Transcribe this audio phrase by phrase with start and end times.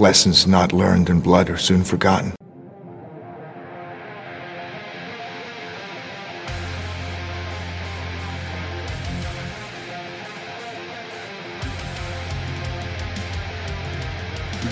[0.00, 2.34] Lessons not learned in blood are soon forgotten.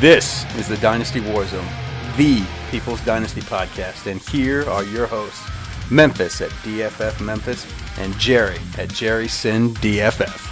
[0.01, 1.69] This is the Dynasty Warzone,
[2.17, 5.47] the People's Dynasty podcast, and here are your hosts,
[5.91, 10.48] Memphis at DFF Memphis and Jerry at Jerry Sin DFF.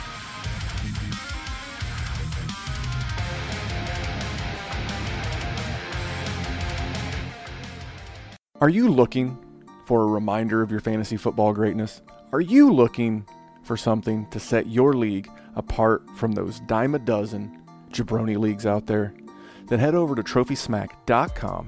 [8.59, 9.37] Are you looking
[9.85, 12.01] for a reminder of your fantasy football greatness?
[12.33, 13.29] Are you looking
[13.63, 18.87] for something to set your league apart from those dime a dozen jabroni leagues out
[18.87, 19.13] there?
[19.67, 21.67] Then head over to trophysmack.com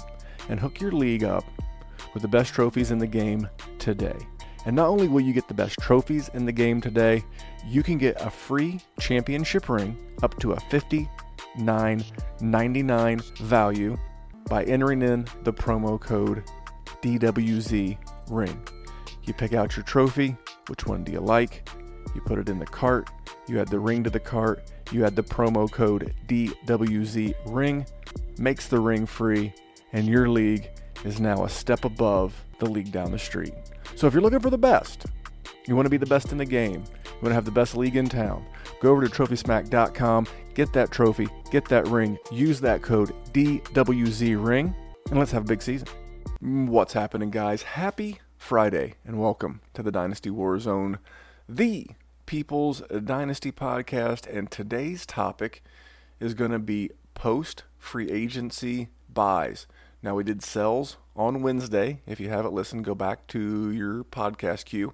[0.48, 1.44] and hook your league up
[2.14, 3.46] with the best trophies in the game
[3.78, 4.16] today.
[4.64, 7.22] And not only will you get the best trophies in the game today,
[7.66, 13.98] you can get a free championship ring up to a $59.99 value
[14.48, 16.44] by entering in the promo code
[17.02, 17.96] DWZ
[18.30, 18.62] ring.
[19.24, 20.36] You pick out your trophy,
[20.68, 21.68] which one do you like?
[22.14, 23.10] You put it in the cart,
[23.46, 27.86] you add the ring to the cart, you add the promo code DWZ ring,
[28.38, 29.52] makes the ring free,
[29.92, 30.70] and your league
[31.04, 33.54] is now a step above the league down the street.
[33.94, 35.06] So if you're looking for the best,
[35.66, 37.76] you want to be the best in the game, you want to have the best
[37.76, 38.44] league in town,
[38.80, 44.74] go over to trophysmack.com, get that trophy, get that ring, use that code DWZ ring,
[45.10, 45.88] and let's have a big season.
[46.40, 47.62] What's happening, guys?
[47.62, 51.00] Happy Friday, and welcome to the Dynasty Warzone,
[51.48, 51.88] the
[52.26, 54.24] People's Dynasty podcast.
[54.32, 55.64] And today's topic
[56.20, 59.66] is going to be post free agency buys.
[60.00, 62.02] Now, we did sells on Wednesday.
[62.06, 64.92] If you haven't listened, go back to your podcast queue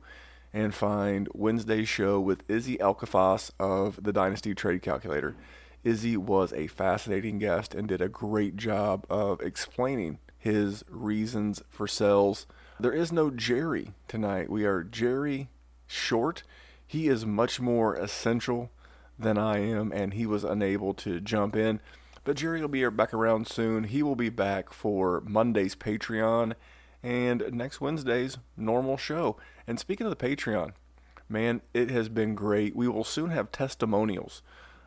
[0.51, 5.37] and find Wednesday's show with Izzy Elkafas of the Dynasty Trade Calculator.
[5.85, 11.89] Izzy was a fascinating guest and did a great job of explaining his reasons for
[11.89, 12.47] sells.
[12.79, 14.51] There is no Jerry tonight.
[14.51, 15.49] We are Jerry
[15.87, 16.43] short.
[16.87, 18.71] He is much more essential
[19.19, 21.81] than I am, and he was unable to jump in.
[22.25, 23.85] But Jerry will be back around soon.
[23.85, 26.53] He will be back for Monday's Patreon
[27.03, 29.39] and next Wednesday's normal show.
[29.67, 30.73] And speaking of the Patreon,
[31.27, 32.77] man, it has been great.
[32.77, 34.43] We will soon have testimonials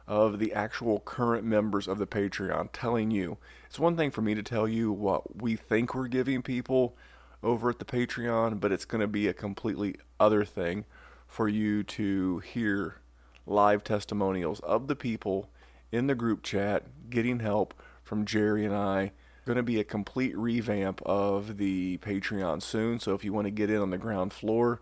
[0.07, 3.37] of the actual current members of the Patreon telling you.
[3.67, 6.95] It's one thing for me to tell you what we think we're giving people
[7.43, 10.85] over at the Patreon, but it's going to be a completely other thing
[11.27, 13.01] for you to hear
[13.45, 15.49] live testimonials of the people
[15.91, 19.11] in the group chat getting help from Jerry and I.
[19.45, 22.99] Going to be a complete revamp of the Patreon soon.
[22.99, 24.81] So if you want to get in on the ground floor,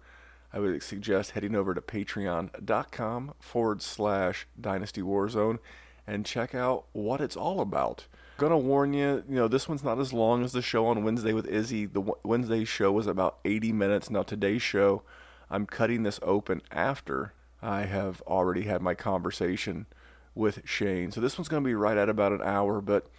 [0.56, 5.60] I would suggest heading over to patreon.com forward slash dynasty warzone
[6.08, 8.08] and check out what it's all about.
[8.38, 11.34] Gonna warn you, you know, this one's not as long as the show on Wednesday
[11.34, 11.86] with Izzy.
[11.86, 14.10] The Wednesday show was about 80 minutes.
[14.10, 15.04] Now, today's show,
[15.50, 19.88] I'm cutting this open after I have already had my conversation
[20.34, 21.12] with Shane.
[21.12, 23.10] So this one's gonna be right at about an hour, but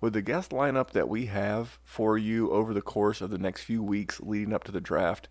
[0.00, 3.64] with the guest lineup that we have for you over the course of the next
[3.64, 5.28] few weeks leading up to the draft,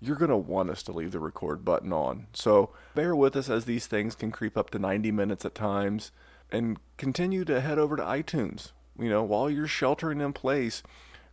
[0.00, 2.26] you're going to want us to leave the record button on.
[2.32, 6.12] So bear with us as these things can creep up to 90 minutes at times
[6.50, 8.72] and continue to head over to iTunes.
[8.98, 10.82] You know, while you're sheltering in place,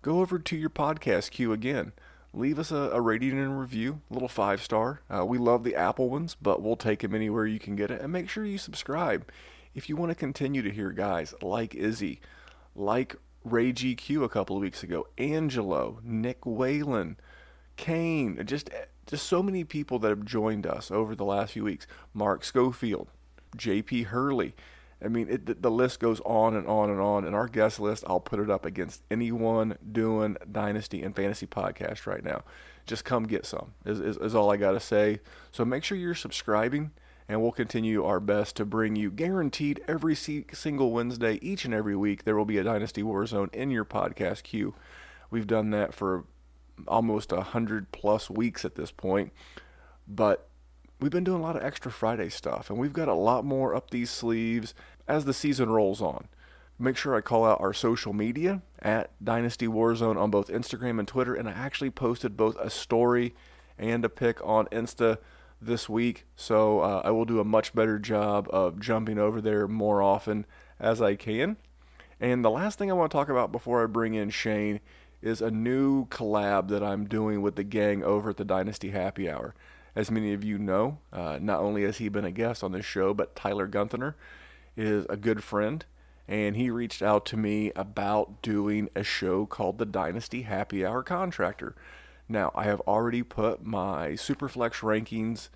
[0.02, 1.94] go over to your podcast queue again.
[2.34, 5.02] Leave us a, a rating and review, a little five star.
[5.10, 8.02] Uh, we love the Apple ones, but we'll take them anywhere you can get it.
[8.02, 9.26] And make sure you subscribe
[9.74, 12.20] if you want to continue to hear guys like Izzy,
[12.76, 17.18] like Ray GQ a couple of weeks ago, Angelo, Nick Whalen,
[17.78, 21.64] Kane, just eh, just so many people that have joined us over the last few
[21.64, 21.86] weeks.
[22.14, 23.10] Mark Schofield,
[23.56, 24.04] J.P.
[24.04, 24.56] Hurley.
[25.04, 27.26] I mean, it, the list goes on and on and on.
[27.26, 32.08] And our guest list, I'll put it up against anyone doing Dynasty and Fantasy podcast
[32.08, 32.44] right now.
[32.86, 35.20] Just come get some, is, is, is all I got to say.
[35.52, 36.92] So make sure you're subscribing,
[37.28, 41.96] and we'll continue our best to bring you guaranteed every single Wednesday, each and every
[41.96, 44.76] week, there will be a Dynasty Warzone in your podcast queue.
[45.30, 46.26] We've done that for
[46.88, 49.32] almost a hundred plus weeks at this point.
[50.08, 50.48] But
[51.00, 53.76] we've been doing a lot of extra Friday stuff, and we've got a lot more
[53.76, 54.74] up these sleeves
[55.08, 56.28] as the season rolls on.
[56.78, 61.08] Make sure I call out our social media at Dynasty Warzone on both Instagram and
[61.08, 63.34] Twitter, and I actually posted both a story
[63.78, 65.18] and a pic on Insta
[65.62, 69.68] this week, so uh, I will do a much better job of jumping over there
[69.68, 70.46] more often
[70.80, 71.58] as I can.
[72.20, 74.80] And the last thing I want to talk about before I bring in Shane
[75.22, 79.30] is a new collab that I'm doing with the gang over at the Dynasty Happy
[79.30, 79.56] Hour.
[79.96, 82.86] As many of you know, uh, not only has he been a guest on this
[82.86, 84.16] show, but Tyler Gunther
[84.76, 85.86] is a good friend
[86.28, 91.04] and he reached out to me about doing a show called the Dynasty Happy Hour
[91.04, 91.76] Contractor.
[92.28, 95.50] Now, I have already put my Superflex rankings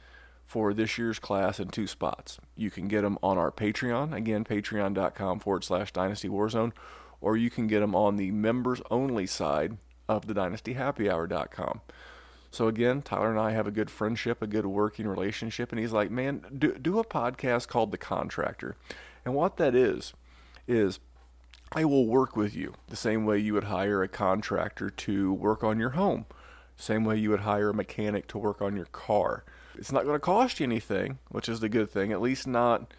[0.46, 2.40] for this year's class in two spots.
[2.56, 6.72] You can get them on our Patreon, again, patreon.com forward slash Dynasty Warzone,
[7.22, 9.78] or you can get them on the members only side
[10.08, 11.82] of the dynastyhappyhour.com.
[12.52, 15.92] So again, Tyler and I have a good friendship, a good working relationship, and he's
[15.92, 18.76] like, "Man, do do a podcast called The Contractor."
[19.24, 20.14] And what that is
[20.68, 21.00] is
[21.72, 25.64] I will work with you the same way you would hire a contractor to work
[25.64, 26.26] on your home,
[26.76, 29.44] same way you would hire a mechanic to work on your car.
[29.76, 32.92] It's not going to cost you anything, which is the good thing, at least not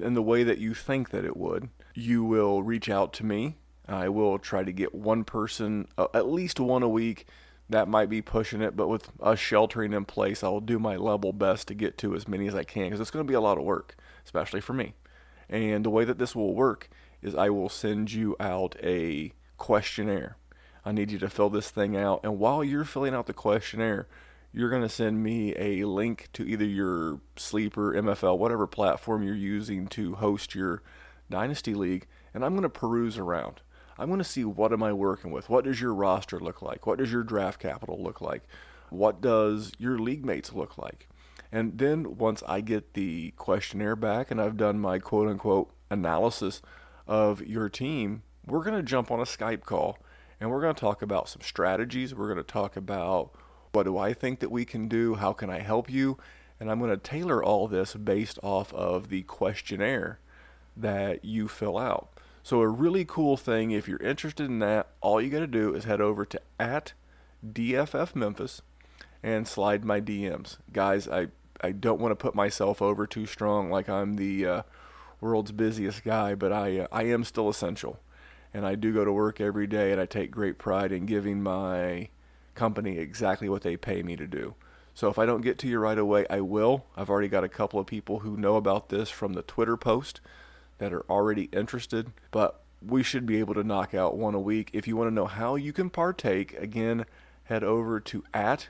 [0.00, 1.70] in the way that you think that it would.
[1.94, 3.56] You will reach out to me.
[3.88, 7.26] I will try to get one person, uh, at least one a week.
[7.70, 11.34] That might be pushing it, but with us sheltering in place, I'll do my level
[11.34, 13.42] best to get to as many as I can because it's going to be a
[13.42, 13.94] lot of work,
[14.24, 14.94] especially for me.
[15.50, 16.88] And the way that this will work
[17.20, 20.36] is I will send you out a questionnaire.
[20.84, 22.20] I need you to fill this thing out.
[22.24, 24.06] And while you're filling out the questionnaire,
[24.52, 29.34] you're going to send me a link to either your Sleeper, MFL, whatever platform you're
[29.34, 30.82] using to host your
[31.28, 32.06] Dynasty League.
[32.32, 33.60] And I'm going to peruse around.
[33.98, 35.50] I'm going to see what am I working with?
[35.50, 36.86] What does your roster look like?
[36.86, 38.44] What does your draft capital look like?
[38.90, 41.08] What does your league mates look like?
[41.50, 46.62] And then once I get the questionnaire back and I've done my quote unquote analysis
[47.06, 49.98] of your team, we're going to jump on a Skype call
[50.40, 52.14] and we're going to talk about some strategies.
[52.14, 53.32] We're going to talk about
[53.72, 55.16] what do I think that we can do?
[55.16, 56.18] How can I help you?
[56.60, 60.20] And I'm going to tailor all this based off of the questionnaire
[60.76, 62.10] that you fill out.
[62.48, 65.74] So, a really cool thing, if you're interested in that, all you got to do
[65.74, 66.94] is head over to at
[67.46, 68.62] DFF Memphis
[69.22, 70.56] and slide my DMs.
[70.72, 71.26] Guys, I,
[71.60, 74.62] I don't want to put myself over too strong like I'm the uh,
[75.20, 78.00] world's busiest guy, but I, uh, I am still essential.
[78.54, 81.42] And I do go to work every day, and I take great pride in giving
[81.42, 82.08] my
[82.54, 84.54] company exactly what they pay me to do.
[84.94, 86.86] So if I don't get to you right away, I will.
[86.96, 90.22] I've already got a couple of people who know about this from the Twitter post
[90.78, 94.70] that are already interested, but we should be able to knock out one a week.
[94.72, 97.04] If you want to know how you can partake, again,
[97.44, 98.68] head over to at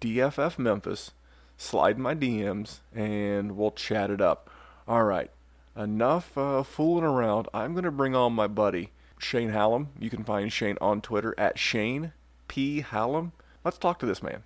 [0.00, 1.12] DFF Memphis,
[1.56, 4.50] slide my DMs, and we'll chat it up.
[4.86, 5.30] All right,
[5.76, 7.48] enough uh, fooling around.
[7.54, 9.88] I'm going to bring on my buddy, Shane Hallam.
[9.98, 12.12] You can find Shane on Twitter at Shane
[12.48, 12.80] P.
[12.80, 13.32] Hallam.
[13.64, 14.42] Let's talk to this man.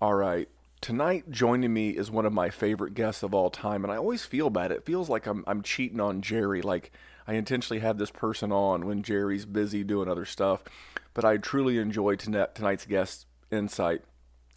[0.00, 0.48] All right.
[0.84, 4.26] Tonight, joining me is one of my favorite guests of all time, and I always
[4.26, 4.70] feel bad.
[4.70, 6.92] It feels like I'm, I'm cheating on Jerry, like
[7.26, 10.62] I intentionally have this person on when Jerry's busy doing other stuff.
[11.14, 14.02] But I truly enjoy tonight's guest's insight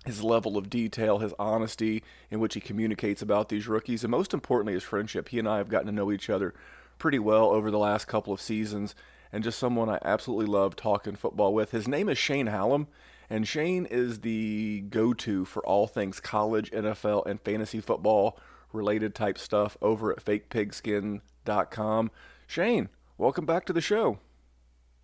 [0.05, 4.33] his level of detail, his honesty in which he communicates about these rookies, and most
[4.33, 5.29] importantly, his friendship.
[5.29, 6.53] He and I have gotten to know each other
[6.97, 8.95] pretty well over the last couple of seasons,
[9.31, 11.71] and just someone I absolutely love talking football with.
[11.71, 12.87] His name is Shane Hallam,
[13.29, 18.39] and Shane is the go to for all things college, NFL, and fantasy football
[18.71, 22.11] related type stuff over at fakepigskin.com.
[22.47, 24.19] Shane, welcome back to the show.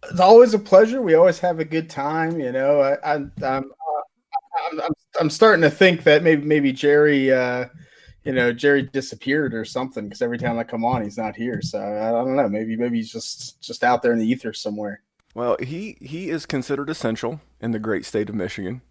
[0.09, 1.01] It's always a pleasure.
[1.01, 2.39] We always have a good time.
[2.39, 3.71] You know, I, I, I'm, I'm,
[4.71, 7.65] I'm, I'm starting to think that maybe maybe Jerry, uh,
[8.23, 11.61] you know, Jerry disappeared or something because every time I come on, he's not here.
[11.61, 12.49] So I, I don't know.
[12.49, 15.01] Maybe maybe he's just just out there in the ether somewhere.
[15.33, 18.81] Well, he he is considered essential in the great state of Michigan.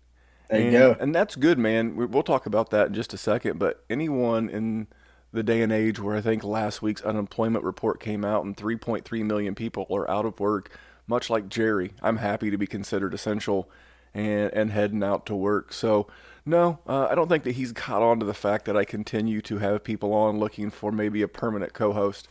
[0.49, 0.97] There you and, go.
[1.01, 1.97] And that's good, man.
[1.97, 3.59] We'll talk about that in just a second.
[3.59, 4.89] But anyone in
[5.33, 9.25] the day and age where I think last week's unemployment report came out and 3.3
[9.25, 13.71] million people are out of work, much like Jerry, I'm happy to be considered essential
[14.13, 15.73] and, and heading out to work.
[15.73, 16.07] So,
[16.45, 19.41] no, uh, I don't think that he's caught on to the fact that I continue
[19.43, 22.29] to have people on looking for maybe a permanent co host.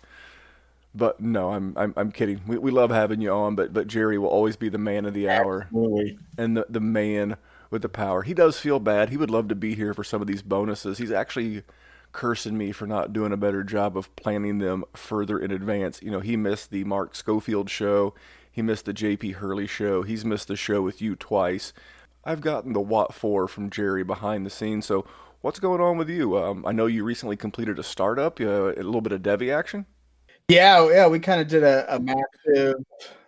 [0.94, 2.42] But no, I'm I'm, I'm kidding.
[2.46, 5.14] We, we love having you on, but but Jerry will always be the man of
[5.14, 6.20] the hour Absolutely.
[6.38, 7.38] and the, the man
[7.70, 8.24] with the power.
[8.24, 9.10] He does feel bad.
[9.10, 10.98] He would love to be here for some of these bonuses.
[10.98, 11.64] He's actually
[12.12, 16.02] cursing me for not doing a better job of planning them further in advance.
[16.02, 18.14] You know, he missed the Mark Schofield show.
[18.52, 20.04] He missed the JP Hurley show.
[20.04, 21.72] He's missed the show with you twice.
[22.24, 24.86] I've gotten the what for from Jerry behind the scenes.
[24.86, 25.06] So,
[25.40, 26.38] what's going on with you?
[26.38, 29.86] Um, I know you recently completed a startup, uh, a little bit of Devy action.
[30.52, 32.76] Yeah, yeah, we kind of did a, a massive.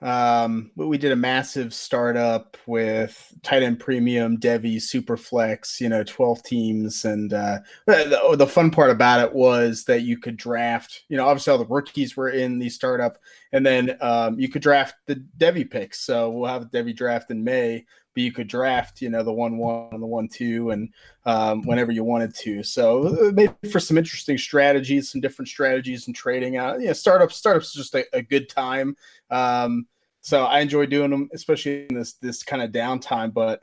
[0.01, 5.79] Um, we did a massive startup with tight end premium, Devy, Superflex.
[5.79, 10.17] You know, twelve teams, and uh, the, the fun part about it was that you
[10.17, 11.03] could draft.
[11.07, 13.17] You know, obviously all the rookies were in the startup,
[13.53, 16.01] and then um, you could draft the Devy picks.
[16.01, 19.31] So we'll have a Devy draft in May, but you could draft, you know, the
[19.31, 20.89] one one and the one two, and
[21.25, 22.63] um, whenever you wanted to.
[22.63, 26.81] So uh, made for some interesting strategies, some different strategies and trading out.
[26.81, 28.95] Yeah, startups, startups just a, a good time.
[29.29, 29.87] Um,
[30.21, 33.33] so I enjoy doing them, especially in this this kind of downtime.
[33.33, 33.61] But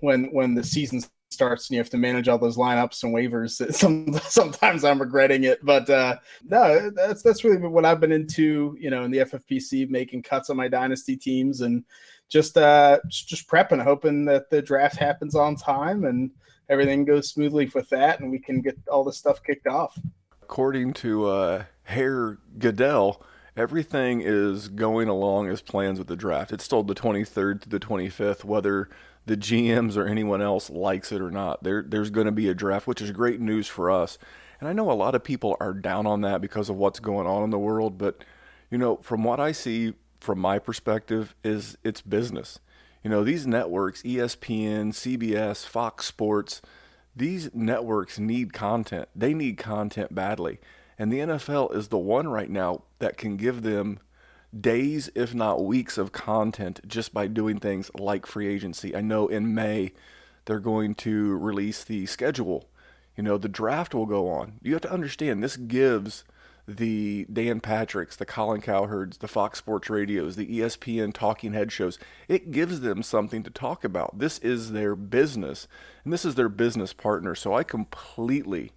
[0.00, 3.72] when when the season starts and you have to manage all those lineups and waivers,
[3.74, 5.64] some, sometimes I'm regretting it.
[5.64, 8.76] But uh, no, that's that's really what I've been into.
[8.78, 11.84] You know, in the FFPC, making cuts on my dynasty teams and
[12.28, 16.30] just uh, just prepping, hoping that the draft happens on time and
[16.68, 19.98] everything goes smoothly with that, and we can get all the stuff kicked off.
[20.42, 23.22] According to uh, Herr Goodell
[23.58, 26.52] everything is going along as plans with the draft.
[26.52, 28.88] It's still the 23rd to the 25th, whether
[29.26, 31.64] the GMs or anyone else likes it or not.
[31.64, 34.16] There, there's going to be a draft, which is great news for us.
[34.60, 37.26] And I know a lot of people are down on that because of what's going
[37.26, 38.24] on in the world, but
[38.70, 42.58] you know, from what I see from my perspective, is it's business.
[43.02, 46.60] You know, these networks, ESPN, CBS, Fox Sports,
[47.14, 49.08] these networks need content.
[49.14, 50.58] They need content badly.
[50.98, 54.00] And the NFL is the one right now that can give them
[54.58, 58.96] days, if not weeks, of content just by doing things like free agency.
[58.96, 59.92] I know in May
[60.46, 62.68] they're going to release the schedule.
[63.16, 64.54] You know, the draft will go on.
[64.62, 66.24] You have to understand this gives
[66.68, 71.98] the Dan Patricks, the Colin Cowherds, the Fox Sports Radios, the ESPN talking head shows,
[72.28, 74.18] it gives them something to talk about.
[74.18, 75.66] This is their business,
[76.04, 77.34] and this is their business partner.
[77.34, 78.72] So I completely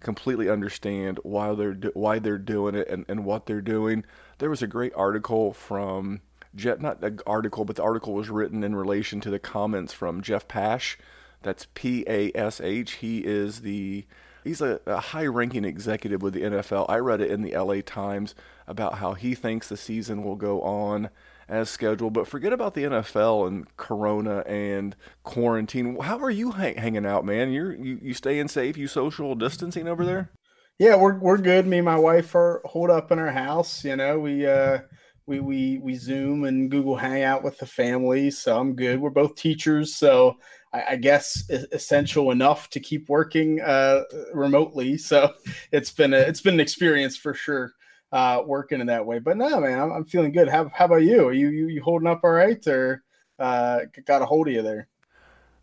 [0.00, 4.04] completely understand why they're do- why they're doing it and, and what they're doing.
[4.38, 6.20] There was a great article from
[6.54, 10.20] Jet, not an article, but the article was written in relation to the comments from
[10.20, 10.98] Jeff Pash.
[11.42, 12.92] That's P A S H.
[12.92, 14.04] He is the
[14.44, 16.86] he's a, a high-ranking executive with the NFL.
[16.88, 18.34] I read it in the LA Times
[18.66, 21.10] about how he thinks the season will go on
[21.48, 22.12] as scheduled.
[22.12, 25.98] But forget about the NFL and Corona and quarantine.
[26.00, 27.52] How are you hanging out, man?
[27.52, 28.76] You're you, you staying safe?
[28.76, 30.30] You social distancing over there?
[30.78, 31.66] Yeah, we're we're good.
[31.66, 33.84] Me and my wife are holed up in our house.
[33.84, 34.78] You know, we uh
[35.26, 39.00] we we we Zoom and Google Hangout with the family, so I'm good.
[39.00, 40.36] We're both teachers, so
[40.72, 44.98] I, I guess essential enough to keep working uh, remotely.
[44.98, 45.32] So
[45.72, 47.74] it's been a, it's been an experience for sure
[48.12, 49.18] uh, working in that way.
[49.18, 50.48] But no, man, I'm, I'm feeling good.
[50.48, 51.28] How, how about you?
[51.28, 53.02] Are you, you, you holding up all right or
[53.38, 54.88] uh, got a hold of you there?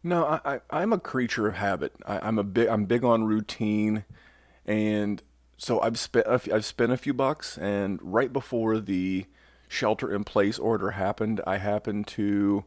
[0.03, 1.93] No, I, I am a creature of habit.
[2.05, 4.05] I, am a big I'm big on routine,
[4.65, 5.21] and
[5.57, 9.25] so I've spent I've spent a few bucks, and right before the
[9.67, 12.63] shelter in place order happened, I happened to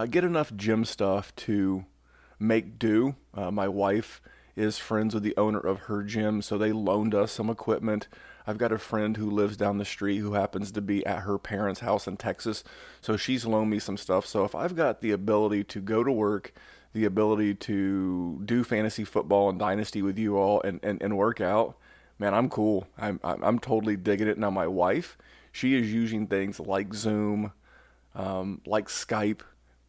[0.00, 1.84] uh, get enough gym stuff to
[2.38, 3.16] make do.
[3.34, 4.22] Uh, my wife
[4.56, 8.08] is friends with the owner of her gym, so they loaned us some equipment.
[8.46, 11.38] I've got a friend who lives down the street who happens to be at her
[11.38, 12.64] parents' house in Texas,
[13.02, 14.24] so she's loaned me some stuff.
[14.24, 16.54] So if I've got the ability to go to work,
[16.94, 21.42] the ability to do fantasy football and dynasty with you all and, and, and work
[21.42, 21.76] out,
[22.18, 22.86] man, I'm cool.
[22.96, 24.38] I'm, I'm, totally digging it.
[24.38, 25.18] Now, my wife,
[25.52, 27.52] she is using things like Zoom,
[28.14, 29.42] um, like Skype,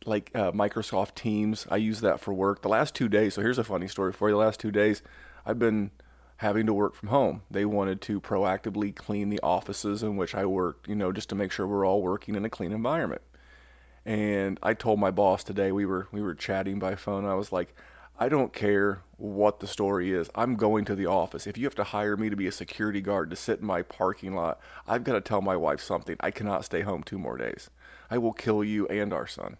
[0.05, 1.67] like uh, Microsoft Teams.
[1.70, 2.62] I use that for work.
[2.62, 4.36] The last two days, so here's a funny story for you.
[4.36, 5.01] The last two days,
[5.46, 5.91] I've been
[6.38, 7.43] having to work from home.
[7.51, 11.36] They wanted to proactively clean the offices in which I worked, you know, just to
[11.36, 13.22] make sure we're all working in a clean environment.
[14.05, 17.25] And I told my boss today we were we were chatting by phone.
[17.25, 17.75] I was like,
[18.20, 20.29] I don't care what the story is.
[20.34, 21.46] I'm going to the office.
[21.46, 23.84] If you have to hire me to be a security guard to sit in my
[23.84, 26.15] parking lot, I've got to tell my wife something.
[26.20, 27.70] I cannot stay home two more days.
[28.10, 29.58] I will kill you and our son.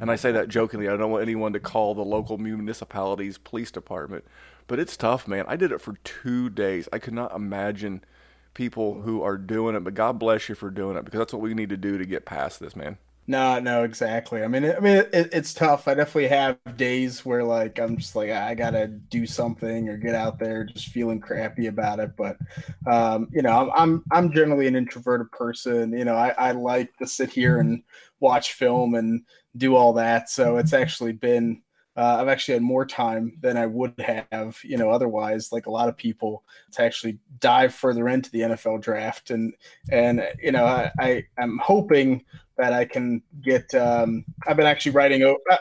[0.00, 0.88] And I say that jokingly.
[0.88, 4.24] I don't want anyone to call the local municipality's police department
[4.66, 5.44] but it's tough, man.
[5.46, 6.88] I did it for two days.
[6.92, 8.02] I could not imagine
[8.54, 11.42] people who are doing it, but God bless you for doing it because that's what
[11.42, 12.98] we need to do to get past this, man.
[13.26, 14.42] No, no, exactly.
[14.42, 15.88] I mean, I mean, it, it's tough.
[15.88, 20.14] I definitely have days where like I'm just like I gotta do something or get
[20.14, 22.16] out there, just feeling crappy about it.
[22.16, 22.36] But
[22.86, 25.96] um, you know, I'm I'm, generally an introverted person.
[25.96, 27.82] You know, I, I like to sit here and
[28.20, 29.22] watch film and
[29.56, 30.28] do all that.
[30.28, 31.62] So it's actually been
[31.96, 35.70] uh, I've actually had more time than I would have, you know, otherwise, like a
[35.70, 39.30] lot of people, to actually dive further into the NFL draft.
[39.30, 39.54] And
[39.90, 42.24] and you know, I, I am hoping
[42.56, 43.72] that I can get.
[43.74, 45.38] Um, I've been actually writing over.
[45.50, 45.56] Uh,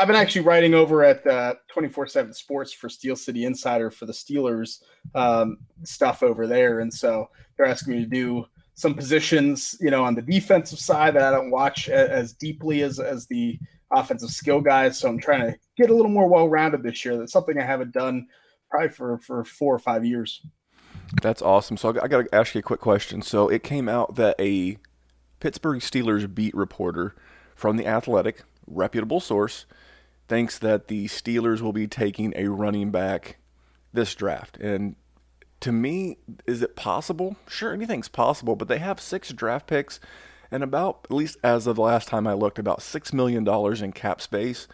[0.00, 4.12] I've been actually writing over at uh, 24/7 Sports for Steel City Insider for the
[4.12, 4.82] Steelers
[5.14, 8.46] um, stuff over there, and so they're asking me to do
[8.82, 12.98] some positions, you know, on the defensive side that I don't watch as deeply as
[12.98, 13.58] as the
[13.92, 14.98] offensive skill guys.
[14.98, 17.16] So I'm trying to get a little more well rounded this year.
[17.16, 18.26] That's something I haven't done
[18.70, 20.44] probably for, for four or five years.
[21.22, 21.76] That's awesome.
[21.76, 23.22] So I got to ask you a quick question.
[23.22, 24.78] So it came out that a
[25.40, 27.14] Pittsburgh Steelers beat reporter
[27.54, 29.66] from The Athletic reputable source,
[30.28, 33.36] thinks that the Steelers will be taking a running back
[33.92, 34.56] this draft.
[34.56, 34.96] And
[35.62, 37.36] to me, is it possible?
[37.48, 40.00] Sure, anything's possible, but they have six draft picks
[40.50, 43.48] and about, at least as of the last time I looked, about $6 million
[43.82, 44.68] in cap space.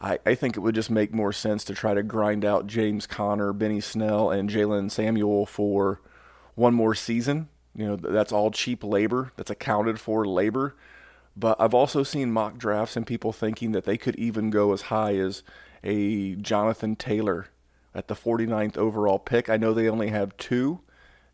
[0.00, 3.06] I, I think it would just make more sense to try to grind out James
[3.06, 6.00] Conner, Benny Snell, and Jaylen Samuel for
[6.56, 7.48] one more season.
[7.76, 10.74] You know, that's all cheap labor, that's accounted for labor.
[11.36, 14.82] But I've also seen mock drafts and people thinking that they could even go as
[14.82, 15.42] high as
[15.84, 17.48] a Jonathan Taylor
[17.94, 19.48] at the 49th overall pick.
[19.48, 20.80] I know they only have two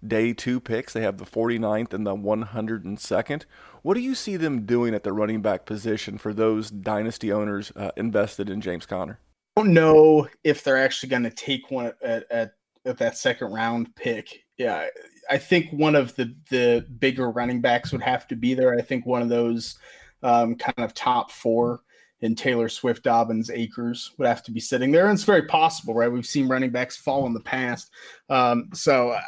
[0.07, 0.93] day two picks.
[0.93, 3.45] They have the 49th and the 102nd.
[3.83, 7.73] What do you see them doing at the running back position for those dynasty owners
[7.76, 9.19] uh, invested in James Conner?
[9.57, 12.52] I don't know if they're actually going to take one at, at,
[12.85, 14.45] at that second round pick.
[14.57, 14.87] Yeah,
[15.31, 18.75] I think one of the the bigger running backs would have to be there.
[18.75, 19.79] I think one of those
[20.23, 21.81] um, kind of top four
[22.23, 25.07] in Taylor Swift, Dobbins, Akers would have to be sitting there.
[25.07, 26.11] And it's very possible, right?
[26.11, 27.91] We've seen running backs fall in the past.
[28.29, 29.23] Um, so I,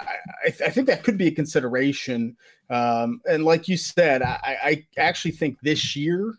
[0.46, 2.36] I, th- I, think that could be a consideration.
[2.68, 6.34] Um, and like you said, I, I actually think this year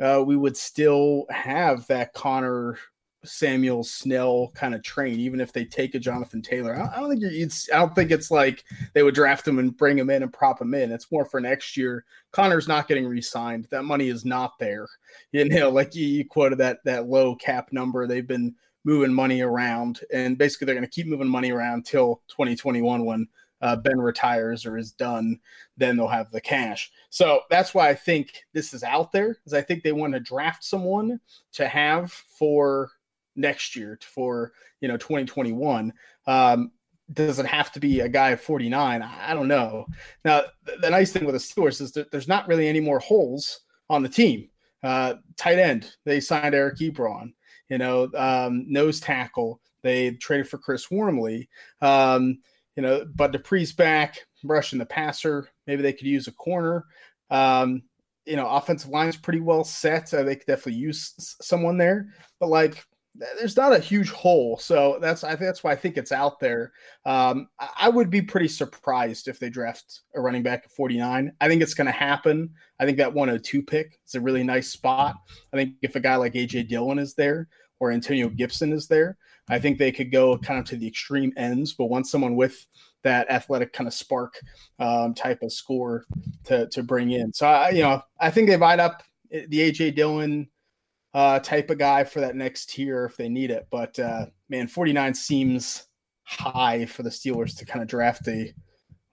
[0.00, 2.76] uh, we would still have that Conner
[3.24, 6.74] Samuel Snell kind of train, even if they take a Jonathan Taylor.
[6.74, 7.70] I, don't think it's.
[7.72, 10.60] I don't think it's like they would draft him and bring him in and prop
[10.60, 10.92] him in.
[10.92, 12.04] It's more for next year.
[12.32, 13.68] Conner's not getting re-signed.
[13.70, 14.86] That money is not there.
[15.32, 18.06] You know, like you, you quoted that that low cap number.
[18.06, 18.54] They've been
[18.84, 23.28] moving money around, and basically they're going to keep moving money around till 2021 when
[23.64, 25.40] uh, Ben retires or is done,
[25.78, 26.92] then they'll have the cash.
[27.08, 30.20] So that's why I think this is out there, because I think they want to
[30.20, 31.18] draft someone
[31.52, 32.90] to have for
[33.36, 35.92] next year for you know 2021
[36.26, 36.70] um,
[37.12, 39.86] does it have to be a guy of 49 i don't know.
[40.24, 40.42] Now
[40.80, 43.60] the nice thing with the steelers is that there's not really any more holes
[43.90, 44.48] on the team.
[44.82, 47.32] Uh, tight end they signed eric ebron
[47.70, 51.48] you know um, nose tackle they traded for chris wormley
[51.80, 52.38] um,
[52.76, 56.84] you know but dupree's back rushing the passer maybe they could use a corner.
[57.30, 57.82] Um,
[58.26, 62.08] you know offensive line's pretty well set so they could definitely use someone there.
[62.40, 66.10] But like there's not a huge hole, so that's I that's why I think it's
[66.10, 66.72] out there.
[67.06, 67.48] Um,
[67.78, 71.32] I would be pretty surprised if they draft a running back at 49.
[71.40, 72.50] I think it's going to happen.
[72.80, 75.14] I think that 102 pick is a really nice spot.
[75.52, 77.48] I think if a guy like AJ Dillon is there
[77.78, 79.16] or Antonio Gibson is there,
[79.48, 81.72] I think they could go kind of to the extreme ends.
[81.72, 82.66] But once someone with
[83.02, 84.40] that athletic kind of spark
[84.80, 86.04] um, type of score
[86.44, 89.94] to to bring in, so I you know I think they light up the AJ
[89.94, 90.48] Dillon
[91.14, 93.68] uh, type of guy for that next tier if they need it.
[93.70, 95.86] But uh, man, 49 seems
[96.24, 98.52] high for the Steelers to kind of draft a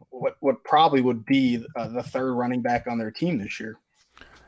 [0.10, 3.78] what what probably would be uh, the third running back on their team this year.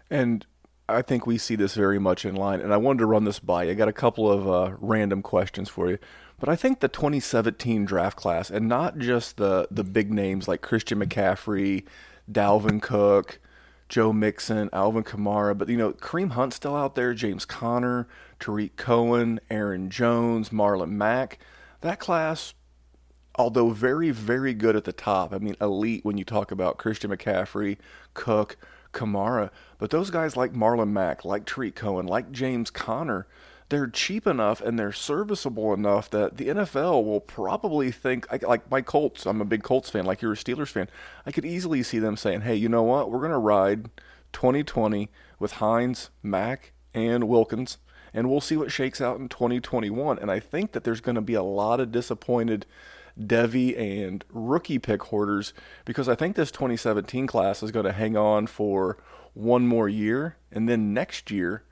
[0.09, 0.45] And
[0.89, 2.59] I think we see this very much in line.
[2.59, 3.71] And I wanted to run this by you.
[3.71, 5.97] I got a couple of uh, random questions for you.
[6.39, 10.61] But I think the 2017 draft class, and not just the the big names like
[10.61, 11.85] Christian McCaffrey,
[12.29, 13.39] Dalvin Cook,
[13.93, 18.07] Joe Mixon, Alvin Kamara, but you know, Kareem Hunt still out there, James Conner,
[18.39, 21.37] Tarik Cohen, Aaron Jones, Marlon Mack.
[21.81, 22.55] That class,
[23.35, 27.11] although very, very good at the top, I mean, elite when you talk about Christian
[27.11, 27.77] McCaffrey,
[28.15, 28.57] Cook,
[28.93, 33.27] Kamara, but those guys like Marlon Mack, like Tarik Cohen, like James Conner,
[33.69, 38.81] they're cheap enough and they're serviceable enough that the NFL will probably think like my
[38.81, 39.25] Colts.
[39.25, 40.89] I'm a big Colts fan, like you're a Steelers fan.
[41.25, 43.11] I could easily see them saying, "Hey, you know what?
[43.11, 43.89] We're gonna ride
[44.31, 47.77] 2020 with Hines, Mack, and Wilkins,
[48.13, 51.21] and we'll see what shakes out in 2021." And I think that there's going to
[51.21, 52.65] be a lot of disappointed
[53.19, 55.53] Devy and rookie pick hoarders
[55.85, 58.97] because I think this 2017 class is going to hang on for
[59.33, 61.63] one more year, and then next year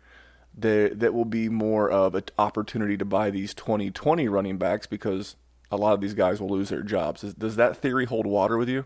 [0.57, 5.35] that that will be more of an opportunity to buy these 2020 running backs because
[5.71, 7.21] a lot of these guys will lose their jobs.
[7.21, 8.85] does that theory hold water with you?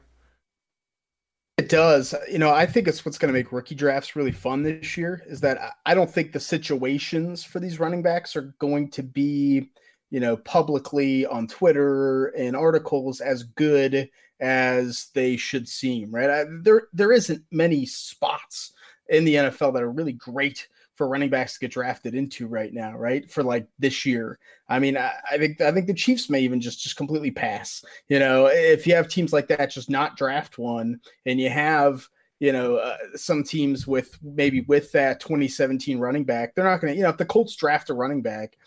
[1.58, 2.14] It does.
[2.30, 5.24] You know, I think it's what's going to make rookie drafts really fun this year
[5.26, 9.70] is that I don't think the situations for these running backs are going to be,
[10.10, 14.10] you know, publicly on Twitter and articles as good
[14.42, 16.30] as they should seem, right?
[16.30, 18.74] I, there there isn't many spots
[19.08, 22.74] in the NFL that are really great for running backs to get drafted into right
[22.74, 23.30] now, right?
[23.30, 24.40] For like this year.
[24.70, 27.84] I mean, I, I, think I think the Chiefs may even just just completely pass.
[28.08, 32.08] You know, if you have teams like that, just not draft one, and you have
[32.40, 36.94] you know, uh, some teams with maybe with that 2017 running back, they're not going
[36.94, 38.58] to, you know, if the Colts draft a running back,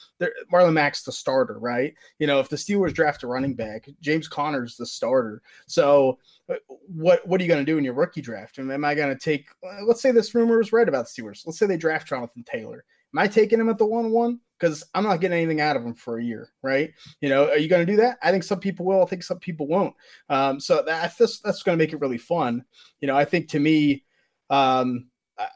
[0.53, 1.93] Marlon Mack's the starter, right?
[2.19, 5.43] You know, if the Steelers draft a running back, James Conner's the starter.
[5.67, 6.55] So, uh,
[6.87, 8.57] what what are you going to do in your rookie draft?
[8.57, 9.49] And am I going to take?
[9.63, 11.47] Uh, let's say this rumor is right about the Steelers.
[11.47, 12.85] Let's say they draft Jonathan Taylor.
[13.19, 14.39] Am I taking him at the one one?
[14.59, 16.93] Because I'm not getting anything out of him for a year, right?
[17.21, 18.17] You know, are you going to do that?
[18.23, 19.03] I think some people will.
[19.03, 19.93] I think some people won't.
[20.29, 22.65] Um, so that, that's that's going to make it really fun.
[23.01, 24.05] You know, I think to me,
[24.51, 25.47] um, uh,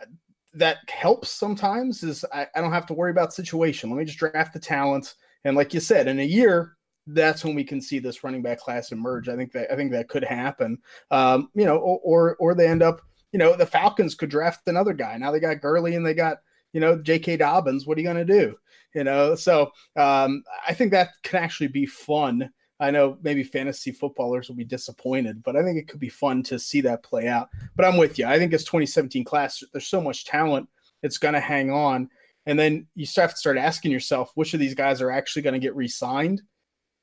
[0.55, 2.03] that helps sometimes.
[2.03, 3.91] Is I, I don't have to worry about situation.
[3.91, 7.55] Let me just draft the talent, and like you said, in a year, that's when
[7.55, 9.29] we can see this running back class emerge.
[9.29, 10.79] I think that I think that could happen.
[11.13, 13.03] Um, you know, or, or or they end up.
[13.31, 15.17] You know, the Falcons could draft another guy.
[15.17, 16.39] Now they got Gurley and they got
[16.73, 17.37] you know, J.K.
[17.37, 18.57] Dobbins, what are you going to do?
[18.95, 22.51] You know, so um, I think that can actually be fun.
[22.81, 26.43] I know maybe fantasy footballers will be disappointed, but I think it could be fun
[26.45, 27.49] to see that play out.
[27.77, 28.27] But I'm with you.
[28.27, 30.69] I think this 2017 class, there's so much talent,
[31.03, 32.11] it's going to hang on.
[32.47, 35.55] And then you have to start asking yourself, which of these guys are actually going
[35.55, 36.43] to get re signed?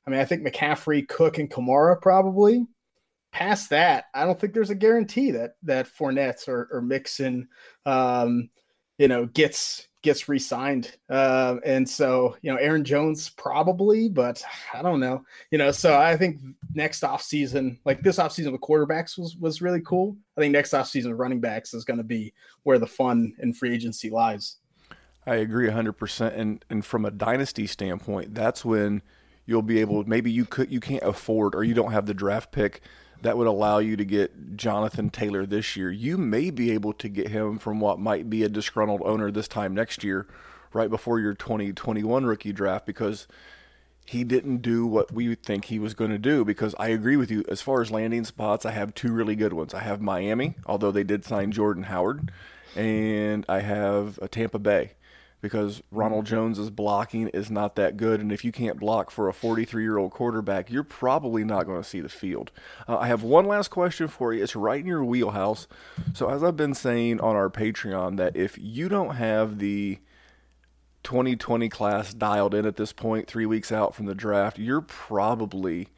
[0.06, 2.66] I mean, I think McCaffrey, Cook, and Kamara probably.
[3.32, 7.48] Past that, I don't think there's a guarantee that that Fournette or, or Mixon,
[7.86, 8.50] um,
[9.00, 10.96] you know, gets gets re-signed.
[11.08, 14.42] Uh, and so, you know, Aaron Jones probably, but
[14.74, 15.24] I don't know.
[15.50, 16.40] You know, so I think
[16.74, 20.18] next off season, like this off season with quarterbacks was was really cool.
[20.36, 22.34] I think next off season running backs is going to be
[22.64, 24.56] where the fun and free agency lies.
[25.26, 29.00] I agree 100% and and from a dynasty standpoint, that's when
[29.46, 32.52] you'll be able maybe you could you can't afford or you don't have the draft
[32.52, 32.82] pick
[33.22, 35.90] that would allow you to get Jonathan Taylor this year.
[35.90, 39.48] You may be able to get him from what might be a disgruntled owner this
[39.48, 40.26] time next year,
[40.72, 43.26] right before your 2021 rookie draft, because
[44.06, 46.44] he didn't do what we think he was going to do.
[46.44, 49.52] Because I agree with you, as far as landing spots, I have two really good
[49.52, 49.74] ones.
[49.74, 52.32] I have Miami, although they did sign Jordan Howard,
[52.74, 54.92] and I have Tampa Bay
[55.40, 58.20] because Ronald Jones's blocking is not that good.
[58.20, 61.82] And if you can't block for a 43 year old quarterback, you're probably not going
[61.82, 62.50] to see the field.
[62.86, 64.42] Uh, I have one last question for you.
[64.42, 65.66] It's right in your wheelhouse.
[66.14, 69.98] So, as I've been saying on our Patreon, that if you don't have the
[71.02, 75.88] 2020 class dialed in at this point, three weeks out from the draft, you're probably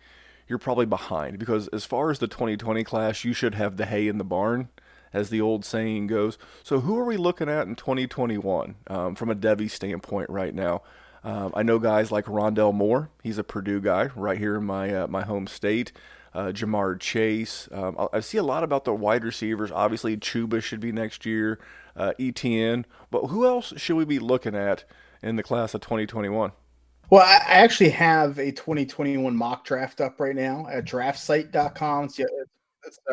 [0.49, 4.07] you're probably behind because as far as the 2020 class, you should have the hay
[4.07, 4.69] in the barn
[5.13, 6.39] as the old saying goes.
[6.63, 10.83] So, who are we looking at in 2021 um, from a Devy standpoint right now?
[11.25, 13.11] Um, I know guys like Rondale Moore.
[13.23, 15.93] He's a Purdue guy right here in my uh, my home state.
[16.35, 17.69] Uh, Ja'Marr Chase.
[17.73, 19.71] Um, I see a lot about the wide receivers.
[19.71, 21.59] Obviously, Chuba should be next year.
[21.95, 22.87] Uh, Etienne.
[23.11, 24.85] But who else should we be looking at
[25.23, 26.53] in the class of 2021?
[27.11, 32.05] Well, I actually have a 2021 mock draft up right now at draftsite.com.
[32.07, 32.19] It's,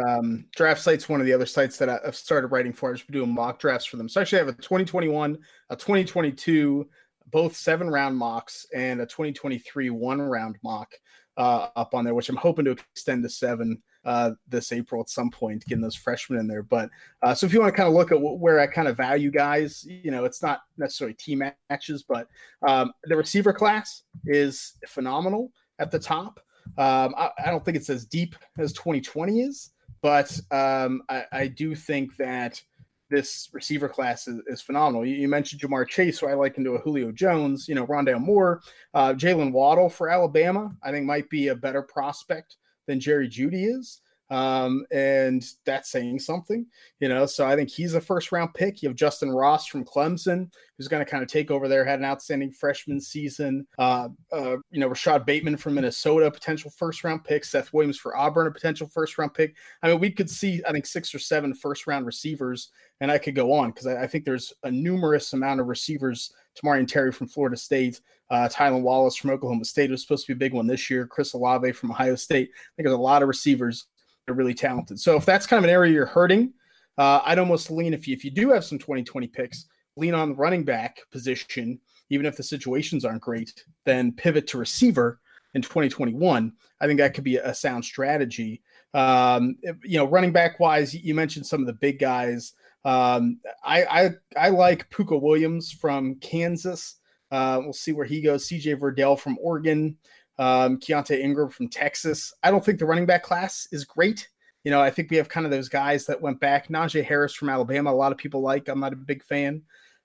[0.08, 2.92] um, draft site's one of the other sites that I've started writing for.
[2.92, 4.10] I've been doing mock drafts for them.
[4.10, 5.38] So actually, I have a 2021,
[5.70, 6.88] a 2022,
[7.32, 10.94] both seven round mocks, and a 2023 one round mock
[11.38, 15.10] uh, up on there, which I'm hoping to extend to seven uh, this April at
[15.10, 16.64] some point, getting those freshmen in there.
[16.64, 16.90] But
[17.22, 19.32] uh, so if you want to kind of look at where I kind of value
[19.32, 22.28] guys, you know, it's not necessarily team matches, but
[22.68, 26.40] um, the receiver class is phenomenal at the top.
[26.78, 31.48] Um, I, I, don't think it's as deep as 2020 is, but um, I, I,
[31.48, 32.62] do think that
[33.10, 35.06] this receiver class is, is phenomenal.
[35.06, 38.22] You, you, mentioned Ja'Marr Chase, so I like into a Julio Jones, you know, Rondale
[38.22, 38.62] Moore,
[38.94, 40.74] uh, Jaylen Waddle for Alabama.
[40.84, 44.02] I think might be a better prospect than Jerry Jeudy is.
[44.30, 46.65] Um, and that's saying something,
[47.00, 47.26] you know.
[47.26, 48.82] So I think he's a first round pick.
[48.82, 52.00] You have Justyn Ross from Clemson, who's going to kind of take over there, had
[52.00, 53.65] an outstanding freshman season.
[53.80, 57.44] Uh, uh, you know, Rashod Bateman from Minnesota, potential first round pick.
[57.44, 59.56] Seth Williams for Auburn, a potential first round pick.
[59.82, 62.70] I mean, we could see, I think, six or seven first round receivers,
[63.02, 66.34] and I could go on because I, I, think there's a numerous amount of receivers.
[66.56, 70.38] Tamorrion Terry from Florida State, uh, Tylan Wallace from Oklahoma State was supposed to be
[70.38, 71.08] a big one this year.
[71.08, 72.50] Chris Olave from Ohio State.
[72.54, 73.88] I think there's a lot of receivers
[74.30, 75.00] they're really talented.
[75.00, 76.54] So if that's kind of an area you're hurting,
[77.00, 79.65] uh, I'd almost lean if you if you do have some 2020 picks,
[79.96, 81.80] lean on the running back position,
[82.12, 85.20] even if the situations aren't great, then pivot to receiver
[85.56, 86.54] in 2021.
[86.80, 88.62] I think that could be a sound strategy.
[88.94, 92.54] Um, you know, running back wise, you mentioned some of the big guys.
[92.86, 96.98] Um, I, I I like Pooka Williams from Kansas.
[97.32, 98.48] Uh, we'll see where he goes.
[98.48, 99.98] CJ Verdell from Oregon
[100.39, 102.34] um, Keaontay Ingram from Texas.
[102.41, 104.28] I don't think the running back class is great.
[104.63, 106.69] You know, I think we have kind of those guys that went back.
[106.69, 108.67] Najee Harris from Alabama, a lot of people like.
[108.67, 109.62] I'm not a big fan.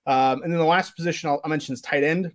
[0.06, 2.32] Um, and then the last position I'll, I'll mention is tight end.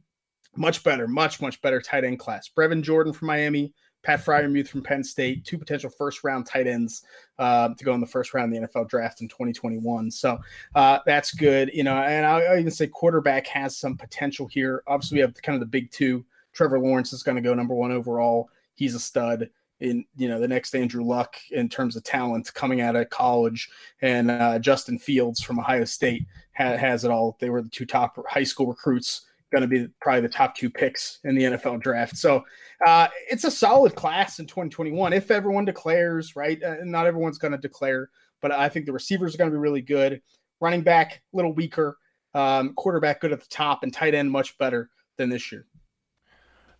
[0.56, 2.50] Much better, much, much better tight end class.
[2.50, 7.04] Brevin Jordan from Miami, Pat Freiermuth from Penn State, two potential first round tight ends
[7.38, 10.10] uh, to go in the first round of the NFL draft in 2021.
[10.10, 10.40] So
[10.74, 11.70] uh, that's good.
[11.74, 14.84] You know, and I'll, I'll even say quarterback has some potential here.
[14.88, 16.26] Obviously, we have kind of the big two.
[16.54, 18.50] Trevor Lawrence is going to go number one overall.
[18.76, 22.82] He's a stud in you know the next Andrew Luck in terms of talent coming
[22.82, 23.70] out of college,
[24.02, 27.38] and uh, Justin Fields from Ohio State ha- has it all.
[27.40, 30.70] They were the two top high school recruits, going to be probably the top two
[30.70, 32.18] picks in the NFL draft.
[32.18, 32.44] So
[32.86, 36.62] uh, it's a solid class in 2021 if everyone declares right.
[36.62, 38.10] Uh, not everyone's going to declare,
[38.42, 40.22] but I think the receivers are going to be really good.
[40.62, 41.98] Running back a little weaker,
[42.34, 45.66] um, quarterback good at the top, and tight end much better than this year.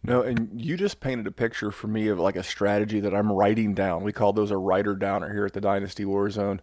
[0.02, 3.32] No, and you just painted a picture for me of like a strategy that I'm
[3.32, 4.04] writing down.
[4.04, 6.60] We call those a writer downer here at the Dynasty Warzone.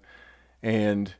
[0.62, 1.14] And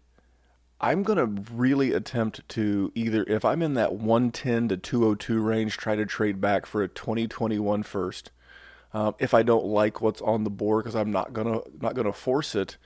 [0.81, 5.77] I'm going to really attempt to either, if I'm in that 110 to 202 range,
[5.77, 8.31] try to trade back for a 2021 first.
[8.95, 12.15] Um, if I don't like what's on the board, because I'm not gonna not gonna
[12.15, 12.79] force it,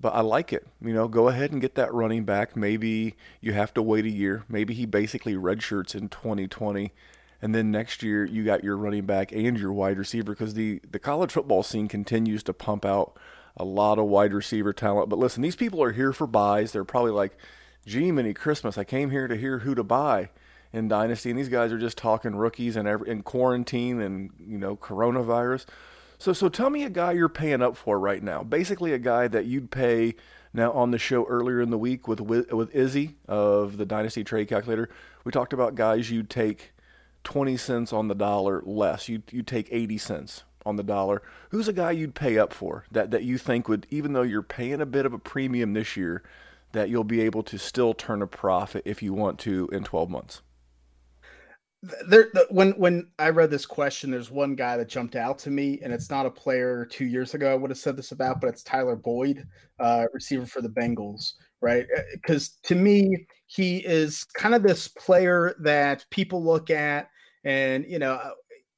[0.00, 0.66] but I like it.
[0.80, 2.56] You know, go ahead and get that running back.
[2.56, 4.44] Maybe you have to wait a year.
[4.48, 6.92] Maybe he basically redshirts in 2020
[7.42, 10.80] and then next year you got your running back and your wide receiver because the
[10.90, 13.18] the college football scene continues to pump out
[13.56, 15.10] a lot of wide receiver talent.
[15.10, 16.72] But listen, these people are here for buys.
[16.72, 17.36] They're probably like,
[17.84, 18.78] "Gee, many Christmas!
[18.78, 20.30] I came here to hear who to buy."
[20.72, 24.58] in Dynasty, and these guys are just talking rookies and every, in quarantine and you
[24.58, 25.66] know coronavirus.
[26.18, 28.42] So so tell me a guy you're paying up for right now.
[28.42, 30.14] Basically, a guy that you'd pay
[30.54, 34.48] now on the show earlier in the week with with Izzy of the Dynasty Trade
[34.48, 34.88] Calculator.
[35.24, 36.72] We talked about guys you'd take
[37.24, 39.08] 20 cents on the dollar less.
[39.08, 41.22] You you take 80 cents on the dollar.
[41.50, 44.42] Who's a guy you'd pay up for that that you think would even though you're
[44.42, 46.22] paying a bit of a premium this year
[46.72, 50.10] that you'll be able to still turn a profit if you want to in 12
[50.10, 50.42] months?
[52.06, 55.80] There, when when I read this question, there's one guy that jumped out to me,
[55.82, 58.46] and it's not a player two years ago I would have said this about, but
[58.48, 59.44] it's Tyler Boyd,
[59.80, 61.84] uh, receiver for the Bengals, right?
[62.12, 67.10] Because uh, to me, he is kind of this player that people look at
[67.44, 68.18] and, you know,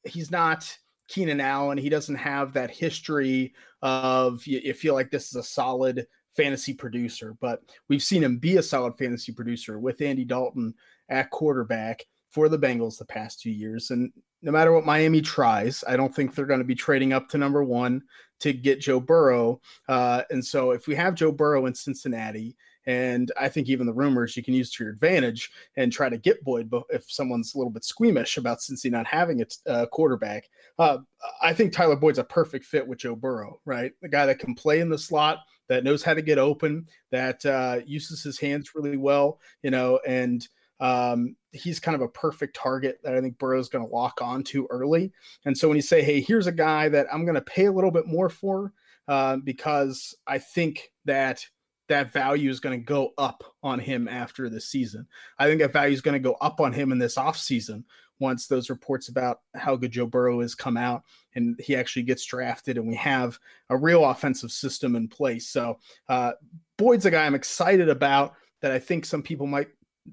[0.05, 1.79] he's not Keenan Allen.
[1.79, 6.75] He doesn't have that history of you, you feel like this is a solid fantasy
[6.75, 10.75] producer, but we've seen him be a solid fantasy producer with Andy Dalton
[11.09, 13.93] at quarterback for the Bengals the past two years.
[13.93, 17.29] And no matter what Miami tries, I don't think they're going to be trading up
[17.29, 18.03] to number one
[18.41, 19.61] to get Joe Burrow.
[19.89, 23.93] Uh, and so if we have Joe Burrow in Cincinnati and I think even the
[23.93, 27.59] rumors you can use to your advantage and try to get Boyd if someone's a
[27.59, 30.49] little bit squeamish about Cincy not having a uh, quarterback.
[30.79, 30.99] Uh,
[31.43, 33.93] I think Tyler Boyd's a perfect fit with Joe Burrow, right?
[34.03, 37.45] The guy that can play in the slot, that knows how to get open, that
[37.47, 40.47] uh, uses his hands really well, you know, and
[40.81, 44.43] um, he's kind of a perfect target that I think Burrow's going to lock on
[44.45, 45.13] to early.
[45.47, 47.73] And so when you say, hey, here's a guy that I'm going to pay a
[47.73, 48.73] little bit more for
[49.09, 51.47] uh, because I think that
[51.89, 55.07] that value is going to go up on him after the season.
[55.39, 57.85] I think that value is going to go up on him in this offseason
[58.21, 61.03] once those reports about how good Joe Burrow has come out
[61.35, 63.39] and he actually gets drafted and we have
[63.71, 65.49] a real offensive system in place.
[65.49, 66.33] So uh,
[66.79, 69.69] Boyd's a guy I'm excited about that I think some people might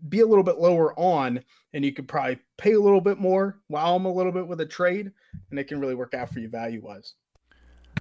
[0.09, 1.41] be a little bit lower on
[1.73, 4.61] and you could probably pay a little bit more, while I'm a little bit with
[4.61, 5.11] a trade,
[5.49, 7.13] and it can really work out for you value wise.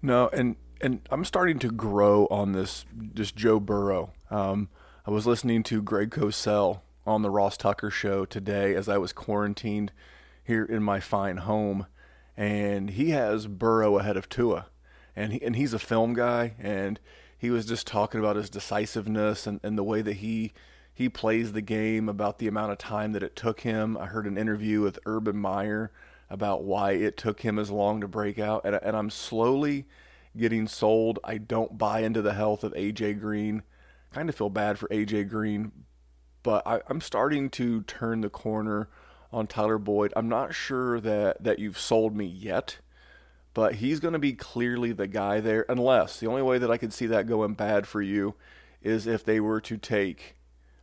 [0.02, 4.12] No, and and I'm starting to grow on this this Joe Burrow.
[4.30, 4.68] Um,
[5.06, 9.12] I was listening to Greg Cosell on the Ross Tucker show today as I was
[9.12, 9.92] quarantined
[10.44, 11.86] here in my fine home,
[12.36, 14.66] and he has Burrow ahead of Tua,
[15.14, 16.98] and he, and he's a film guy, and
[17.36, 20.52] he was just talking about his decisiveness and, and the way that he
[20.92, 23.96] he plays the game, about the amount of time that it took him.
[23.96, 25.90] I heard an interview with Urban Meyer
[26.28, 29.86] about why it took him as long to break out, and, and I'm slowly
[30.36, 31.18] getting sold.
[31.24, 33.62] I don't buy into the health of AJ Green.
[34.12, 35.72] Kind of feel bad for AJ Green,
[36.42, 38.88] but I, am starting to turn the corner
[39.32, 40.12] on Tyler Boyd.
[40.16, 42.78] I'm not sure that that you've sold me yet,
[43.54, 45.64] but he's going to be clearly the guy there.
[45.68, 48.34] Unless the only way that I could see that going bad for you
[48.82, 50.36] is if they were to take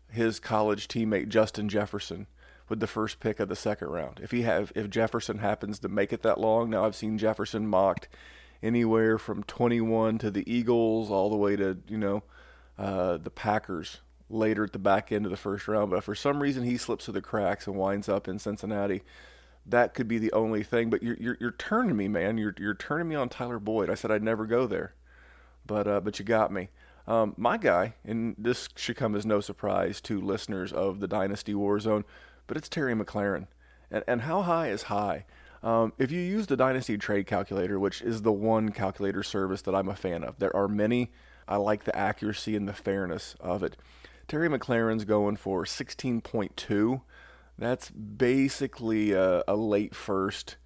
[0.09, 2.27] his college teammate Justin Jefferson
[2.69, 4.19] with the first pick of the second round.
[4.21, 7.67] If he have if Jefferson happens to make it that long, now I've seen Jefferson
[7.67, 8.07] mocked
[8.61, 12.23] anywhere from 21 to the Eagles all the way to, you know,
[12.77, 15.91] uh, the Packers later at the back end of the first round.
[15.91, 19.03] But for some reason, he slips through the cracks and winds up in Cincinnati.
[19.65, 20.89] That could be the only thing.
[20.89, 22.37] But you're, you're, you're turning me, man.
[22.37, 23.89] You're, you're turning me on Tyler Boyd.
[23.89, 24.93] I said I'd never go there.
[25.65, 26.69] But, uh, but you got me.
[27.07, 31.53] Um, my guy, and this should come as no surprise to listeners of the Dynasty
[31.53, 32.03] Warzone,
[32.47, 33.47] but it's Terry McLaurin.
[33.89, 35.25] And, and how high is high?
[35.63, 39.75] Um, if you use the Dynasty Trade Calculator, which is the one calculator service that
[39.75, 41.11] I'm a fan of, there are many.
[41.47, 43.77] I like the accuracy and the fairness of it.
[44.27, 47.01] Terry McLaurin's going for 16.2.
[47.57, 50.57] That's basically a, a late first,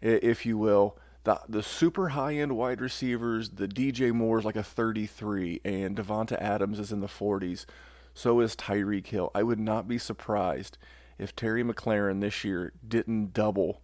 [0.00, 0.98] if you will.
[1.22, 6.38] The, the super high end wide receivers, the DJ Moore's like a 33, and Davante
[6.38, 7.64] Adams is in the 40s.
[8.12, 9.30] So is Tyreek Hill.
[9.34, 10.76] I would not be surprised
[11.18, 13.80] if Terry McLaurin this year didn't double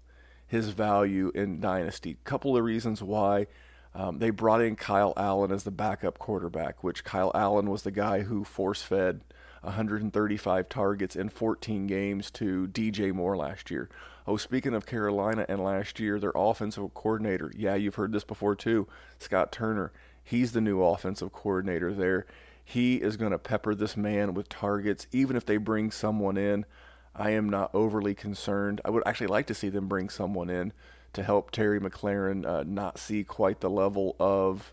[0.50, 2.18] his value in Dynasty.
[2.24, 3.46] Couple of reasons why.
[3.94, 7.92] Um, they brought in Kyle Allen as the backup quarterback, which Kyle Allen was the
[7.92, 9.20] guy who force fed
[9.62, 13.88] 135 targets in 14 games to DJ Moore last year.
[14.26, 18.56] Oh, speaking of Carolina and last year, their offensive coordinator, yeah, you've heard this before
[18.56, 18.88] too,
[19.20, 19.92] Scott Turner.
[20.22, 22.26] He's the new offensive coordinator there.
[22.64, 26.64] He is going to pepper this man with targets, even if they bring someone in.
[27.14, 28.80] I am not overly concerned.
[28.84, 30.72] I would actually like to see them bring someone in
[31.12, 34.72] to help Terry McLaurin uh, not see quite the level of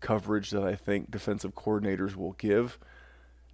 [0.00, 2.78] coverage that I think defensive coordinators will give.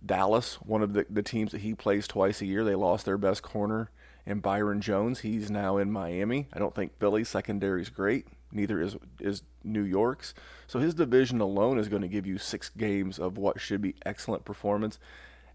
[0.04, 3.16] Dallas, one of the, the teams that he plays twice a year, they lost their
[3.16, 3.90] best corner
[4.26, 5.20] and Byron Jones.
[5.20, 6.48] He's now in Miami.
[6.52, 8.26] I don't think Philly's secondary is great.
[8.52, 10.34] Neither is is New York's.
[10.66, 13.96] So his division alone is going to give you six games of what should be
[14.06, 14.98] excellent performance.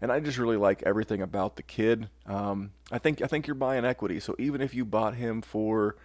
[0.00, 2.08] And I just really like everything about the kid.
[2.26, 4.18] Um, I think I think you're buying equity.
[4.20, 5.96] So even if you bought him for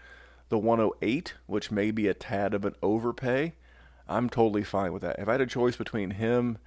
[0.49, 3.53] the 108, which may be a tad of an overpay,
[4.07, 5.17] I'm totally fine with that.
[5.19, 6.57] If I had a choice between him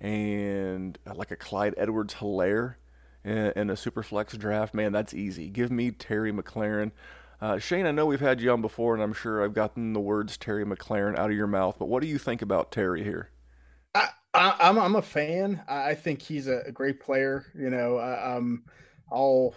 [0.00, 2.76] and uh, like a Clyde Edwards Helaire
[3.24, 5.48] in, a Superflex draft, man, that's easy.
[5.48, 6.90] Give me Terry McLaurin.
[7.40, 10.00] Uh, Shane, I know we've had you on before, and I'm sure I've gotten the
[10.00, 13.30] words Terry McLaurin out of your mouth, but what do you think about Terry here?
[14.34, 15.62] I, am I'm, I'm a fan.
[15.68, 17.46] I think he's a, great player.
[17.54, 18.64] You know, um,
[19.10, 19.54] all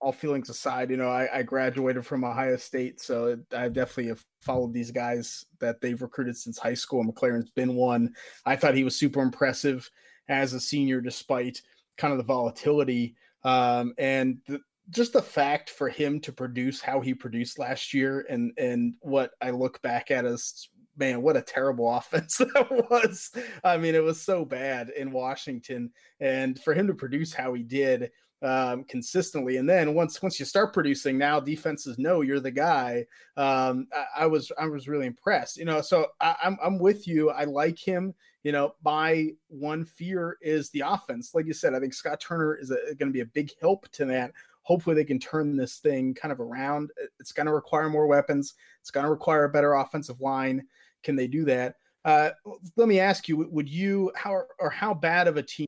[0.00, 4.24] all feelings aside, you know, I, I graduated from Ohio State, so I definitely have
[4.42, 7.04] followed these guys that they've recruited since high school.
[7.04, 8.14] McLaurin's been one.
[8.46, 9.90] I thought he was super impressive
[10.28, 11.62] as a senior, despite
[11.96, 17.00] kind of the volatility um, and the, just the fact for him to produce how
[17.00, 21.42] he produced last year, and and what I look back at as man, what a
[21.42, 23.30] terrible offense that was.
[23.64, 27.62] I mean, it was so bad in Washington, and for him to produce how he
[27.62, 28.10] did
[28.42, 29.56] um, consistently.
[29.56, 33.04] And then once once you start producing, now defenses know you're the guy.
[33.36, 35.56] Um, I, I, was I was really impressed.
[35.56, 37.30] You know, so I, I'm I'm with you.
[37.30, 38.14] I like him.
[38.44, 41.34] You know, my one fear is the offense.
[41.34, 44.04] Like you said, I think Scott Turner is going to be a big help to
[44.06, 44.32] that.
[44.62, 46.90] Hopefully, they can turn this thing kind of around.
[47.18, 48.54] It's going to require more weapons.
[48.80, 50.66] It's going to require a better offensive line.
[51.02, 51.76] Can they do that?
[52.04, 52.30] Uh,
[52.76, 55.66] let me ask you: Would you how or how bad of a team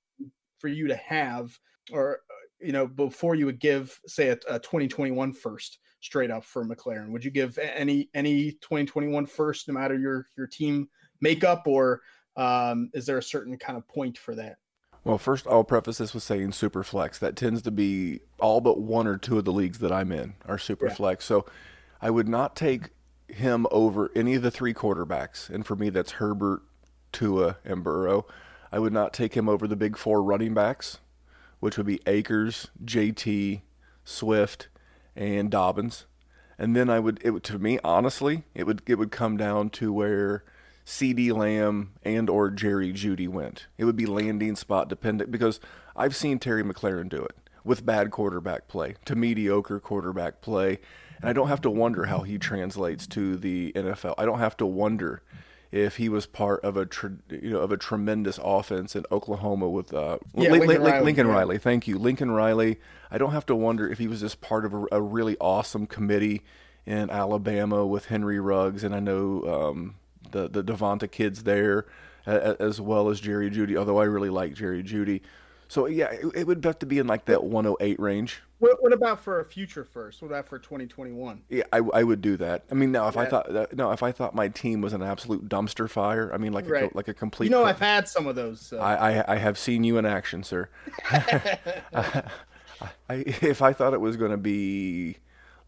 [0.58, 1.58] for you to have,
[1.92, 2.20] or
[2.60, 7.10] you know, before you would give, say, a, a 2021 first straight up for McLaurin?
[7.10, 10.88] Would you give any any 2021 first, no matter your your team
[11.20, 12.00] makeup, or
[12.36, 14.56] um, is there a certain kind of point for that?
[15.04, 17.18] Well, first I'll preface this with saying super flex.
[17.18, 20.34] That tends to be all but one or two of the leagues that I'm in
[20.46, 20.94] are super yeah.
[20.94, 21.24] flex.
[21.24, 21.46] So
[22.02, 22.90] I would not take
[23.34, 26.62] him over any of the three quarterbacks, and for me that's Herbert,
[27.12, 28.26] Tua, and Burrow.
[28.72, 30.98] I would not take him over the big four running backs
[31.60, 33.60] which would be Akers, JT,
[34.02, 34.68] Swift,
[35.14, 36.06] and Dobbins.
[36.58, 39.70] And then I would it would to me honestly, it would it would come down
[39.70, 40.44] to where
[40.84, 43.66] CeeDee Lamb and or Jerry Jeudy went.
[43.78, 45.60] It would be landing spot dependent because
[45.94, 50.80] I've seen Terry McLaurin do it with bad quarterback play to mediocre quarterback play.
[51.20, 54.14] And I don't have to wonder how he translates to the NFL.
[54.18, 55.22] I don't have to wonder
[55.72, 56.88] if he was part of a
[57.28, 61.26] you know of a tremendous offense in Oklahoma with uh, yeah, Lincoln, Lincoln, Riley, Lincoln
[61.26, 61.32] yeah.
[61.32, 61.58] Riley.
[61.58, 62.80] Thank you, Lincoln Riley.
[63.10, 65.86] I don't have to wonder if he was just part of a, a really awesome
[65.86, 66.42] committee
[66.86, 69.94] in Alabama with Henry Ruggs, and I know um,
[70.32, 71.86] the the Devonta kids there,
[72.26, 73.76] as well as Jerry Jeudy.
[73.76, 75.20] Although I really like Jerry Jeudy.
[75.70, 78.42] So yeah, it, it, would have to be in like that 108 range.
[78.58, 80.20] What, what about for a future first?
[80.20, 81.42] What about for 2021?
[81.48, 82.64] Yeah, I, I would do that.
[82.72, 83.20] I mean, now if yeah.
[83.20, 86.38] I thought that, no, if I thought my team was an absolute dumpster fire, I
[86.38, 86.92] mean, like right.
[86.92, 87.46] a, like a complete.
[87.46, 88.60] You know, I've had some of those.
[88.60, 88.80] So.
[88.80, 90.68] I, I, I have seen you in action, sir.
[91.08, 91.58] I,
[93.08, 95.18] I, if I thought it was going to be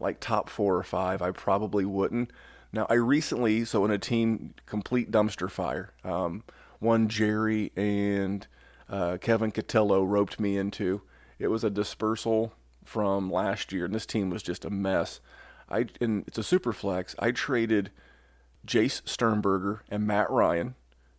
[0.01, 2.29] like top four or five, I probably wouldn't.
[2.73, 6.43] Now, I recently, so in a team complete dumpster fire, um,
[6.79, 8.45] one Jerry and
[8.89, 11.01] uh, Kevin Cotillo roped me into.
[11.39, 15.19] It was a dispersal from last year, and this team was just a mess.
[15.69, 17.15] I and it's a super flex.
[17.19, 17.91] I traded
[18.65, 20.75] Jace Sternberger and Matt Ryan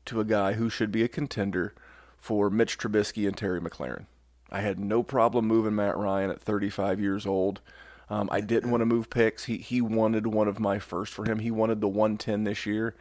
[0.07, 1.75] to a guy who should be a contender
[2.19, 4.07] for Mitch Trubisky and Terry McLaurin.
[4.51, 7.61] I had no problem moving Matt Ryan at 35 years old.
[8.09, 9.45] Um, I didn't want to move picks.
[9.45, 11.39] He he wanted one of my first for him.
[11.39, 12.95] He wanted the 110 this year,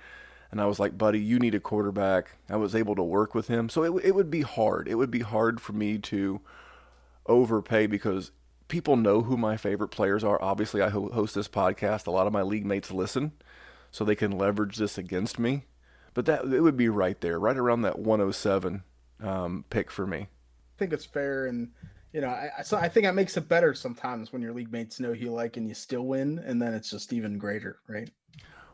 [0.54, 2.38] and I was like, buddy, you need a quarterback.
[2.47, 4.88] I was able to work with him, so it it would be hard.
[4.88, 6.41] It would be hard for me to
[7.26, 8.30] overpay because
[8.68, 10.39] people know who my favorite players are.
[10.39, 12.06] Obviously, I host this podcast.
[12.06, 13.32] A lot of my league mates listen,
[13.89, 15.66] so they can leverage this against me.
[16.14, 18.84] But that it would be right there, right around that 107
[19.22, 20.20] um, pick for me.
[20.20, 21.72] I think it's fair, and
[22.12, 24.99] you know, I so I think that makes it better sometimes when your league mates
[24.99, 28.12] know who you like and you still win, and then it's just even greater, right?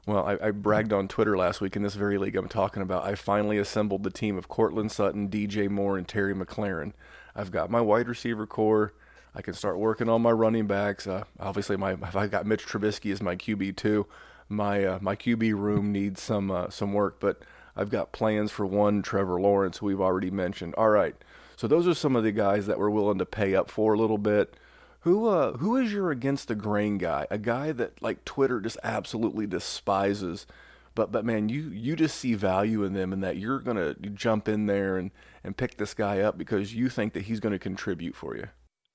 [0.10, 3.06] Well, I, I, bragged on Twitter last week in this very league I'm talking about.
[3.06, 6.94] I finally assembled the team of Courtland Sutton, DJ Moore, and Terry McLaurin.
[7.36, 8.96] I've got my wide receiver core.
[9.36, 11.06] I can start working on my running backs.
[11.06, 14.08] Uh, obviously, my I've got Mitch Trubisky as my QB too.
[14.48, 17.44] My uh, my QB room needs some uh, some work, but
[17.76, 20.74] I've got plans for one Trevor Lawrence, who we've already mentioned.
[20.74, 21.16] All right,
[21.56, 24.00] so those are some of the guys that we're willing to pay up for a
[24.00, 24.56] little bit.
[25.02, 27.26] Who uh who is your against the grain guy?
[27.30, 30.46] A guy that like Twitter just absolutely despises.
[30.94, 34.50] But but man, you you just see value in them and that you're gonna jump
[34.50, 35.12] in there and,
[35.44, 38.48] and pick this guy up because you think that he's gonna contribute for you.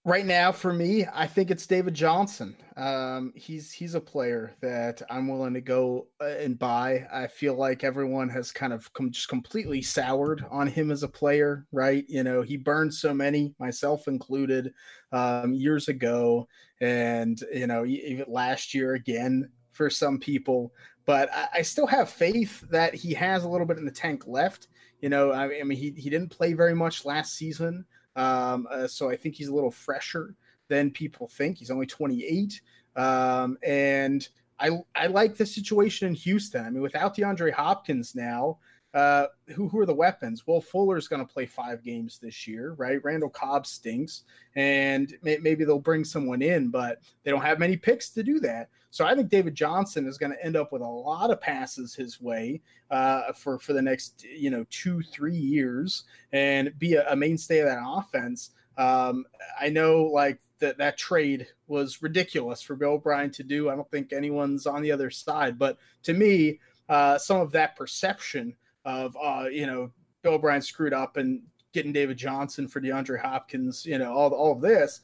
[0.06, 2.54] Right now, for me, I think it's David Johnson.
[2.76, 7.06] Um, he's he's a player that I'm willing to go uh, and buy.
[7.10, 11.66] I feel like everyone has kind of just completely soured on him as a player,
[11.72, 12.04] right?
[12.06, 14.74] You know, he burned so many, myself included,
[15.12, 16.48] um, years ago,
[16.82, 20.74] and you know, even last year again for some people.
[21.06, 24.24] But I, I still have faith that he has a little bit in the tank
[24.26, 24.68] left.
[25.00, 27.86] You know, I, I mean, he he didn't play very much last season.
[28.16, 30.34] Um, uh, so I think he's a little fresher
[30.68, 31.58] than people think.
[31.58, 32.60] He's only 28.
[32.96, 34.26] Um, and
[34.58, 36.64] I, I like the situation in Houston.
[36.64, 38.58] I mean, without DeAndre Hopkins now,
[38.94, 40.46] uh, who, who are the weapons?
[40.46, 43.02] Well, Fuller's going to play five games this year, right?
[43.02, 44.22] Randall Cobb stinks,
[44.54, 48.38] and may, maybe they'll bring someone in, but they don't have many picks to do
[48.40, 48.68] that.
[48.94, 51.96] So I think David Johnson is going to end up with a lot of passes
[51.96, 57.04] his way uh, for for the next you know two three years and be a,
[57.10, 58.50] a mainstay of that offense.
[58.78, 59.24] Um,
[59.60, 63.68] I know like that that trade was ridiculous for Bill O'Brien to do.
[63.68, 67.74] I don't think anyone's on the other side, but to me, uh, some of that
[67.74, 69.90] perception of uh, you know
[70.22, 71.42] Bill O'Brien screwed up and
[71.72, 75.00] getting David Johnson for DeAndre Hopkins, you know all all of this.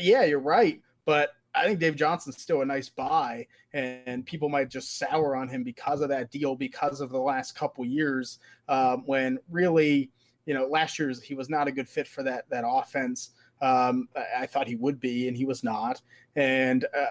[0.00, 4.68] Yeah, you're right, but I think Dave Johnson's still a nice buy, and people might
[4.68, 8.38] just sour on him because of that deal, because of the last couple years
[8.68, 10.10] um, when really,
[10.46, 13.30] you know, last year he was not a good fit for that that offense.
[13.62, 16.02] Um, I, I, thought he would be, and he was not.
[16.36, 17.06] And uh,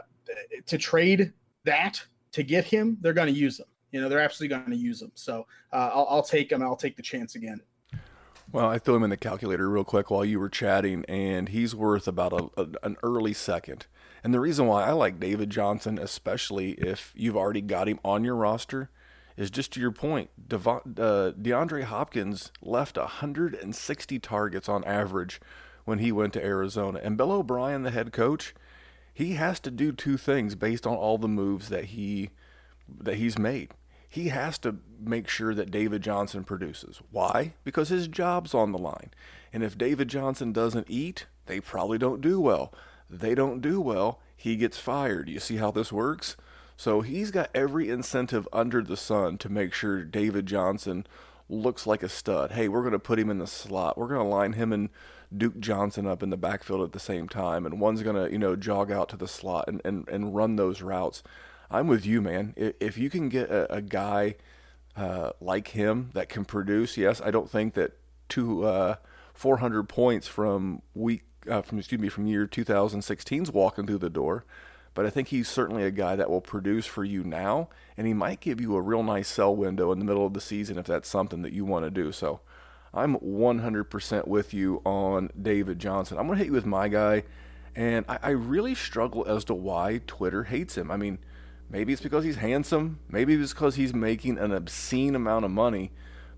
[0.65, 1.31] to trade
[1.63, 3.65] that to get him, they're going to use him.
[3.91, 5.11] You know, they're absolutely going to use him.
[5.15, 6.61] So uh, I'll, I'll take him.
[6.61, 7.61] I'll take the chance again.
[8.51, 11.73] Well, I threw him in the calculator real quick while you were chatting, and he's
[11.73, 13.87] worth about a, a, an early second.
[14.23, 18.23] And the reason why I like David Johnson, especially if you've already got him on
[18.23, 18.89] your roster,
[19.35, 20.29] is just to your point.
[20.49, 25.41] Uh, DeAndre Hopkins left 160 targets on average
[25.83, 27.01] when he went to Arizona.
[27.03, 28.55] And Bill O'Brien, the head coach,
[29.13, 32.29] he has to do two things based on all the moves that he
[32.99, 33.71] that he's made.
[34.07, 37.01] He has to make sure that David Johnson produces.
[37.11, 37.53] Why?
[37.63, 39.11] Because his job's on the line.
[39.51, 42.71] And if David Johnson doesn't eat, they probably don't do well
[43.19, 45.29] they don't do well, he gets fired.
[45.29, 46.35] You see how this works?
[46.75, 51.05] So he's got every incentive under the sun to make sure David Johnson
[51.47, 52.51] looks like a stud.
[52.51, 53.97] Hey, we're going to put him in the slot.
[53.97, 54.89] We're going to line him and
[55.35, 57.65] Duke Johnson up in the backfield at the same time.
[57.65, 60.55] And one's going to, you know, jog out to the slot and, and, and run
[60.55, 61.23] those routes.
[61.69, 62.53] I'm with you, man.
[62.55, 64.35] If you can get a, a guy
[64.95, 67.93] uh, like him that can produce, yes, I don't think that
[68.29, 68.95] two, uh,
[69.33, 74.45] 400 points from week uh, from excuse me from year 2016's walking through the door,
[74.93, 78.13] but I think he's certainly a guy that will produce for you now, and he
[78.13, 80.85] might give you a real nice sell window in the middle of the season if
[80.85, 82.11] that's something that you want to do.
[82.11, 82.41] So
[82.93, 86.17] I'm 100% with you on David Johnson.
[86.17, 87.23] I'm going to hit you with my guy,
[87.75, 90.91] and I, I really struggle as to why Twitter hates him.
[90.91, 91.17] I mean,
[91.69, 95.91] maybe it's because he's handsome, maybe it's because he's making an obscene amount of money.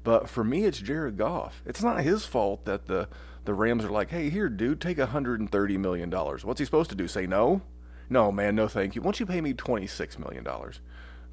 [0.06, 1.64] But for me, it's Jared Goff.
[1.66, 3.10] It's not his fault that the
[3.46, 6.12] the Rams are like, hey, here, dude, take $130 million.
[6.12, 7.08] What's he supposed to do?
[7.08, 7.62] Say no?
[8.10, 9.02] No, man, no thank you.
[9.02, 10.46] Why don't you pay me $26 million?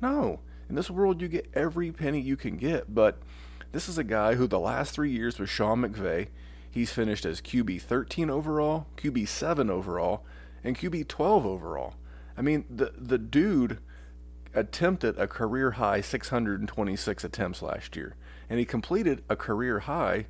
[0.01, 0.41] No.
[0.69, 2.95] In this world, you get every penny you can get.
[2.95, 3.19] But
[3.73, 6.29] this is a guy who the last three years with Sean McVay,
[6.71, 10.25] he's finished as QB 13 overall, QB 7 overall,
[10.63, 11.95] and QB 12 overall.
[12.37, 13.79] I mean, the, the dude
[14.55, 18.17] attempted a career high 626 attempts last year,
[18.49, 20.27] and he completed a career high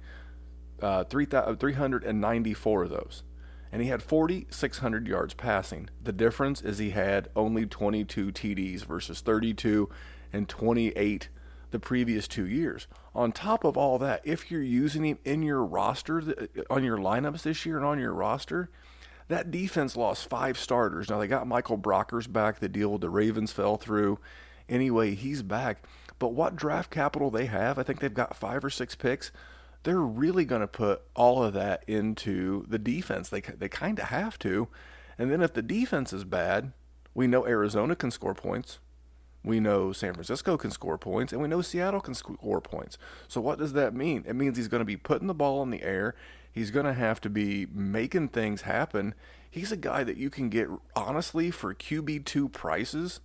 [0.82, 3.22] uh, 3, 394 of those.
[3.70, 5.88] and he had 4,600 yards passing.
[6.02, 9.88] The difference is he had only 22 TDs versus 32
[10.32, 11.28] and 28
[11.70, 12.86] the previous two years.
[13.14, 16.22] On top of all that, if you're using him in your roster,
[16.68, 18.68] on your lineups this year and on your roster,
[19.28, 21.08] that defense lost five starters.
[21.08, 22.58] Now they got Michael Brockers back.
[22.58, 24.18] The deal with the Ravens fell through.
[24.68, 25.84] Anyway, he's back.
[26.18, 29.32] But what draft capital they have, I think they've got five or six picks
[29.82, 33.28] they're really going to put all of that into the defense.
[33.28, 34.68] They they kind of have to.
[35.18, 36.72] And then if the defense is bad,
[37.14, 38.78] we know Arizona can score points.
[39.44, 42.96] We know San Francisco can score points, and we know Seattle can score points.
[43.26, 44.24] So what does that mean?
[44.26, 46.14] It means he's going to be putting the ball in the air.
[46.52, 49.14] He's going to have to be making things happen.
[49.50, 53.20] He's a guy that you can get honestly for QB2 prices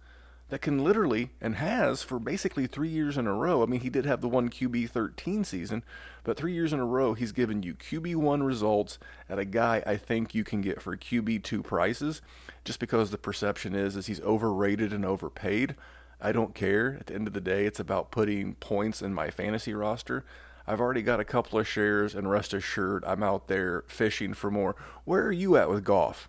[0.49, 3.61] that can literally and has for basically three years in a row.
[3.61, 5.83] I mean, he did have the one QB 13 season,
[6.23, 8.97] but three years in a row, he's given you QB1 results
[9.29, 12.21] at a guy I think you can get for QB2 prices
[12.63, 15.75] just because the perception is, is he's overrated and overpaid.
[16.21, 16.97] I don't care.
[16.99, 20.25] At the end of the day, it's about putting points in my fantasy roster.
[20.65, 24.51] I've already got a couple of shares, and rest assured, I'm out there fishing for
[24.51, 24.75] more.
[25.05, 26.27] Where are you at with Goff?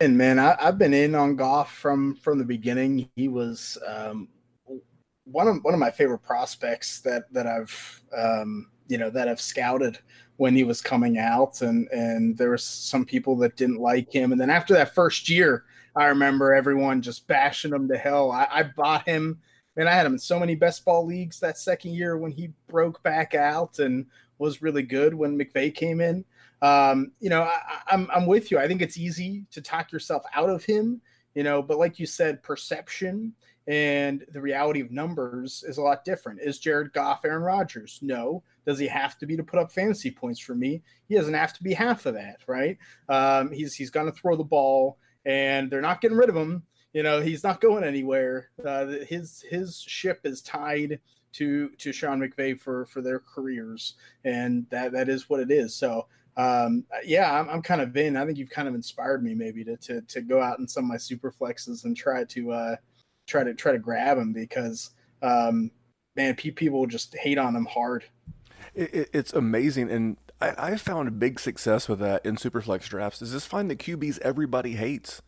[0.00, 3.08] And man, I, have been in on Goff from from the beginning.
[3.14, 4.28] He was um,
[5.24, 9.40] one of one of my favorite prospects that that I've um, you know that I've
[9.40, 9.98] scouted
[10.36, 14.32] when he was coming out, and and there was some people that didn't like him,
[14.32, 15.64] and then after that first year,
[15.94, 18.32] I remember everyone just bashing him to hell.
[18.32, 19.38] I, I bought him,
[19.76, 22.50] and I had him in so many best ball leagues that second year when he
[22.68, 24.06] broke back out and
[24.38, 26.24] was really good when McVay came in
[26.64, 27.58] um, you know, I,
[27.88, 28.58] I'm I'm with you.
[28.58, 31.02] I think it's easy to talk yourself out of him,
[31.34, 33.34] you know, but like you said, perception
[33.66, 36.40] and the reality of numbers is a lot different.
[36.40, 37.98] Is Jared Goff Aaron Rodgers?
[38.00, 38.42] No.
[38.66, 40.82] Does he have to be to put up fantasy points for me?
[41.06, 42.78] He doesn't have to be half of that, right?
[43.10, 44.96] Um, he's he's going to throw the ball,
[45.26, 46.62] and they're not getting rid of him.
[46.94, 48.48] You know, he's not going anywhere.
[48.64, 50.98] Uh, his his ship is tied
[51.34, 53.94] to to Sean McVay for for their careers,
[54.24, 55.74] and that that is what it is.
[55.74, 56.06] So
[56.36, 58.16] um, yeah, I'm, I'm, kind of in.
[58.16, 60.84] I think you've kind of inspired me maybe to to, to go out in some
[60.84, 62.76] of my super flexes and try to uh,
[63.26, 64.90] try to try to grab them because
[65.22, 65.70] um,
[66.16, 68.04] man, people just hate on them hard.
[68.74, 73.22] It, it's amazing, and I, I found big success with that in superflex drafts.
[73.22, 75.22] Is just find the QBs everybody hates.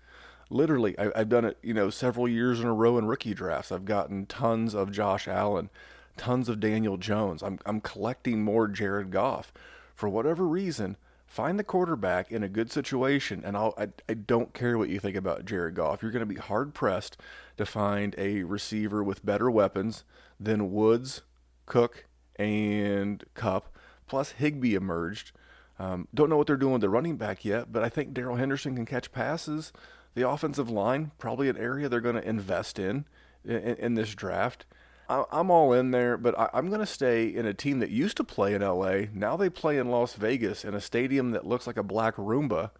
[0.50, 3.70] Literally, I, I've done it, you know, several years in a row in rookie drafts.
[3.70, 5.70] I've gotten tons of Josh Allen,
[6.16, 7.44] tons of Daniel Jones.
[7.44, 9.52] I'm I'm collecting more Jared Goff
[9.96, 13.42] for whatever reason, find the quarterback in a good situation.
[13.44, 16.02] And I'll, I, I don't care what you think about Jared Goff.
[16.02, 17.16] You're going to be hard pressed
[17.56, 20.04] to find a receiver with better weapons
[20.38, 21.22] than Woods,
[21.64, 23.74] Cook, and Kupp.
[24.06, 25.32] Plus, Higbee emerged.
[25.78, 28.36] Um, don't know what they're doing with the running back yet, but I think Darrell
[28.36, 29.72] Henderson can catch passes.
[30.14, 33.04] The offensive line, probably an area they're going to invest in,
[33.44, 34.64] in in this draft.
[35.08, 38.24] I'm all in there, but I'm going to stay in a team that used to
[38.24, 39.02] play in LA.
[39.12, 42.70] Now they play in Las Vegas in a stadium that looks like a black Roomba,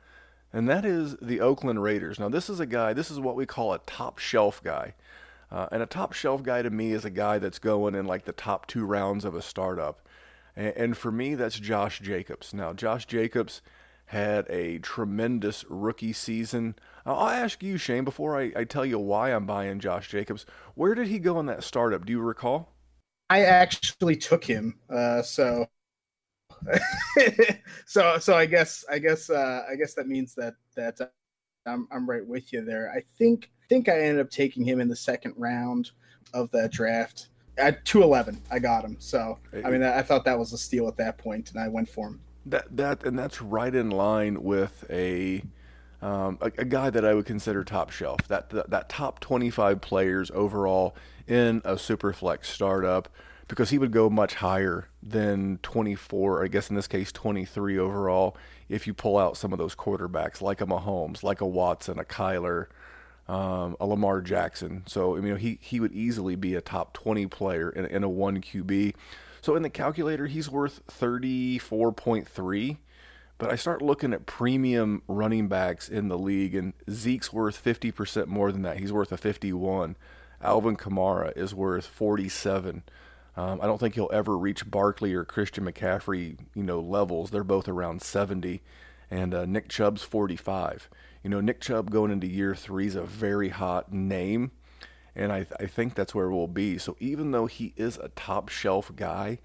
[0.53, 2.19] and that is the Oakland Raiders.
[2.19, 4.95] Now, this is a guy, this is what we call a top shelf guy.
[5.51, 8.25] Uh, and a top shelf guy to me is a guy that's going in like
[8.25, 10.01] the top two rounds of a startup.
[10.57, 12.53] And, and for me, that's Josh Jacobs.
[12.53, 13.63] Now, Josh Jacobs
[14.07, 16.75] had a tremendous rookie season.
[17.07, 20.45] I'll ask you, Shane, before I, I tell you why I'm buying Josh Jacobs.
[20.75, 22.05] Where did he go in that startup?
[22.05, 22.73] Do you recall?
[23.31, 24.79] I actually took him.
[24.91, 25.67] Uh, so,
[27.87, 31.07] so, so I guess, I guess, uh, I guess that means that that uh,
[31.65, 32.91] I'm I'm right with you there.
[32.91, 35.91] I think think I ended up taking him in the second round
[36.35, 37.29] of that draft
[37.59, 38.41] at 211.
[38.51, 38.97] I got him.
[38.99, 41.89] So, I mean, I thought that was a steal at that point, and I went
[41.89, 42.21] for him.
[42.47, 45.43] That that and that's right in line with a
[46.03, 48.21] um, a, a, guy that I would consider top shelf.
[48.29, 50.95] That, that, that top 25 players overall
[51.27, 53.09] in a superflex startup,
[53.49, 56.45] because he would go much higher than 24.
[56.45, 58.37] I guess in this case 23 overall.
[58.69, 62.05] If you pull out some of those quarterbacks like a Mahomes, like a Watson, a
[62.05, 62.67] Kyler,
[63.29, 64.83] um, a Lamar Jackson.
[64.87, 68.09] So I mean, he he would easily be a top 20 player in, in a
[68.09, 68.95] one QB.
[69.41, 72.77] So in the calculator, he's worth 34.3
[73.39, 78.29] but I start looking at premium running backs in the league, and Zeke's worth 50%
[78.29, 78.79] more than that.
[78.79, 79.97] He's worth a 51.
[80.43, 82.83] Alvin Kamara is worth 47.
[83.37, 87.31] Um, I don't think he'll ever reach Barkley or Christian McCaffrey, you know, levels.
[87.31, 88.63] They're both around 70,
[89.11, 90.89] and uh, Nick Chubb's 45.
[91.23, 94.53] You know, Nick Chubb going into year three is a very hot name,
[95.15, 96.79] and I, I think that's where we'll be.
[96.79, 99.41] So even though he is a top shelf guy,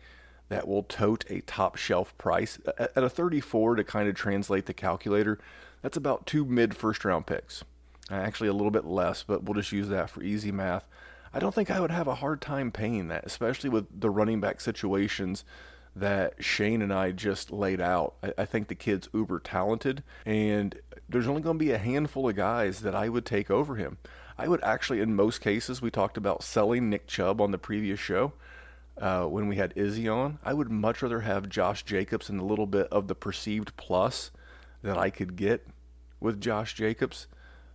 [0.52, 2.60] that will tote a top shelf price.
[2.78, 5.40] At a 34, to kind of translate the calculator,
[5.82, 7.64] that's about two mid first round picks.
[8.12, 10.90] Uh, actually, a little bit less, but we'll just use that for easy math.
[11.34, 14.42] I don't think I would have a hard time paying that, especially with the running
[14.42, 15.46] back situations
[15.96, 18.16] that Shane and I just laid out.
[18.22, 20.78] I, I think the kid's uber talented, and
[21.08, 24.00] there's only going to be a handful of guys that I would take over him.
[24.38, 28.02] I would actually, in most cases, we talked about selling Nick Chubb on the previous
[28.02, 28.34] show
[29.02, 30.40] uh, when we had Izzy on.
[30.44, 34.32] I would much rather have Josh Jacobs and a little bit of the perceived plus
[34.84, 35.68] that I could get
[36.20, 37.28] with Josh Jacobs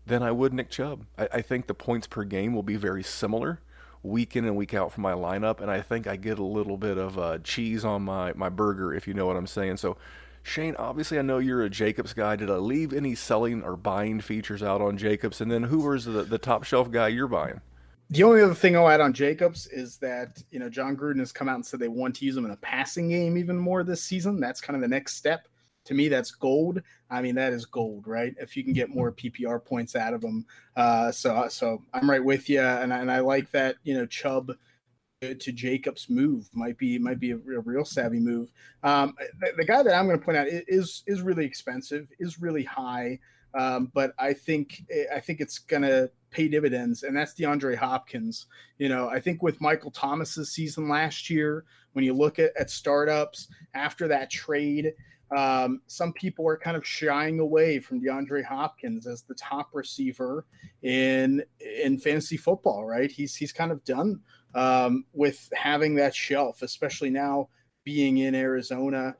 [0.06, 1.04] than I would Nick Chubb.
[1.18, 3.60] I, I, think the points per game will be very similar
[4.04, 6.76] week in and week out for my lineup, and I think I get a little
[6.76, 9.78] bit of uh, cheese on my, my burger, if you know what I'm saying.
[9.78, 9.96] So,
[10.44, 12.36] Shane, obviously, I know you're a Jacobs guy.
[12.36, 15.40] Did I leave any selling or buying features out on Jacobs?
[15.40, 17.62] And then who was the, the top shelf guy you're buying?
[18.10, 21.32] The only other thing I'll add on Jacobs is that, you know, Jon Gruden has
[21.32, 23.82] come out and said they want to use him in a passing game even more
[23.82, 24.38] this season.
[24.38, 25.48] That's kind of the next step
[25.86, 26.82] to me, that's gold.
[27.10, 28.34] I mean, that is gold, right?
[28.38, 30.44] If you can get more PPR points out of them.
[30.76, 33.76] Uh, so, so I'm right with you, and I, and I like that.
[33.84, 34.52] You know, Chubb
[35.22, 38.52] to Jacobs move might be might be a, a real savvy move.
[38.82, 42.40] Um, the, the, guy that I'm going to point out is is really expensive, is
[42.40, 43.18] really high,
[43.56, 44.84] um, but I think
[45.14, 48.46] I think it's to pay dividends, and that's DeAndre Hopkins.
[48.78, 52.68] You know, I think with Michael Thomas's season last year, when you look at, at
[52.68, 54.92] startups after that trade,
[55.34, 60.44] um, some people are kind of shying away from DeAndre Hopkins as the top receiver
[60.82, 62.84] in in fantasy football.
[62.84, 63.10] Right?
[63.10, 64.20] He's he's kind of done
[64.54, 67.48] um, with having that shelf, especially now
[67.84, 69.16] being in Arizona.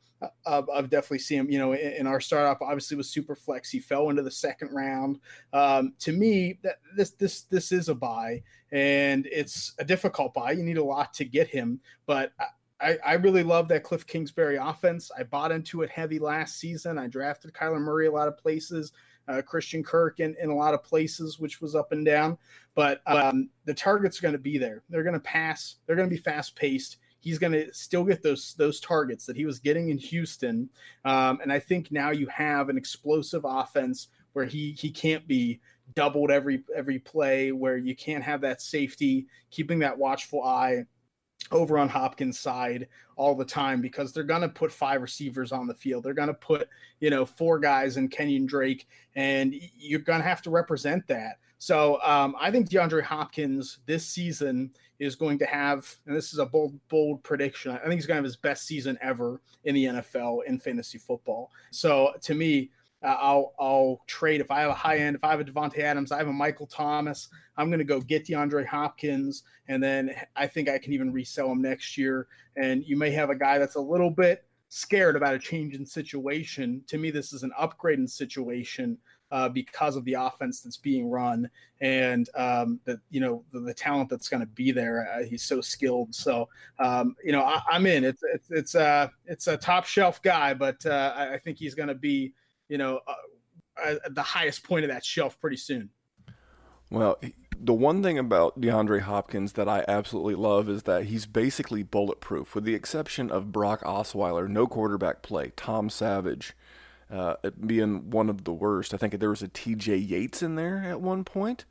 [0.47, 1.51] I've definitely seen him.
[1.51, 3.71] You know, in, in, our startup, obviously was super flex.
[3.71, 5.21] He fell into the second round.
[5.53, 8.43] Um, to me, that this this this is a buy,
[8.73, 10.53] and it's a difficult buy.
[10.53, 12.33] You need a lot to get him, but
[12.81, 15.11] I, I really love that Cliff Kingsbury offense.
[15.17, 16.99] I bought into it heavy last season.
[16.99, 18.93] I drafted Kyler Murray a lot of places,
[19.29, 22.37] uh, Christian Kirk in, in a lot of places, which was up and down.
[22.75, 24.83] But um, the targets are going to be there.
[24.91, 25.77] They're going to pass.
[25.87, 26.99] They're going to be fast paced.
[27.27, 30.71] He's going to still get those those targets that he was getting in Houston.
[31.05, 35.61] Um, and I think now you have an explosive offense where he he can't be
[35.95, 40.85] doubled every every play, where you can't have that safety, keeping that watchful eye
[41.51, 45.67] over on Hopkins' side all the time because they're going to put five receivers on
[45.67, 46.05] the field.
[46.05, 46.69] They're going to put,
[47.01, 51.39] you know, four guys in Kenyan Drake, and you're going to have to represent that.
[51.59, 56.39] So um, I think DeAndre Hopkins this season is going to have, and this is
[56.39, 57.73] a bold, bold prediction.
[57.73, 60.99] I think he's going to have his best season ever in the NFL in fantasy
[60.99, 61.51] football.
[61.71, 62.71] So to me,
[63.03, 65.79] uh, I'll I'll trade if I have a high end, if I have a Davante
[65.81, 67.29] Adams, I have a Michael Thomas.
[67.57, 71.53] I'm going to go get DeAndre Hopkins, and then I think I can even resell
[71.53, 72.27] him next year.
[72.57, 75.87] And you may have a guy that's a little bit scared about a change in
[75.87, 76.83] situation.
[76.89, 78.99] To me, this is an upgrade in situation
[79.31, 81.51] uh, because of the offense that's being run
[81.81, 85.09] and um, the you know the, the talent that's going to be there.
[85.13, 86.15] Uh, he's so skilled.
[86.15, 86.49] So
[86.79, 88.05] um, you know I, am in.
[88.05, 91.75] It's it's it's a uh, it's a top shelf guy, but uh, I, think he's
[91.75, 92.33] going to be
[92.69, 93.15] you know, uh,
[93.85, 95.91] uh, the highest point of that shelf pretty soon.
[96.91, 97.19] Well,
[97.59, 102.55] the one thing about DeAndre Hopkins that I absolutely love is that he's basically bulletproof,
[102.55, 106.55] with the exception of Brock Osweiler, no quarterback play, Tom Savage
[107.11, 108.93] uh, being one of the worst.
[108.93, 109.97] I think there was a T.J.
[109.97, 111.65] Yates in there at one point,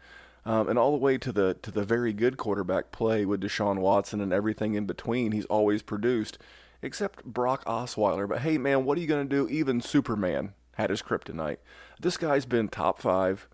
[0.45, 3.79] um, and all the way to the to the very good quarterback play with Deshaun
[3.79, 5.31] Watson and everything in between.
[5.31, 6.37] He's always produced,
[6.81, 8.27] except Brock Osweiler.
[8.27, 9.49] But hey, man, what are you going to do?
[9.49, 11.57] Even Superman had his kryptonite.
[11.99, 13.47] This guy's been top five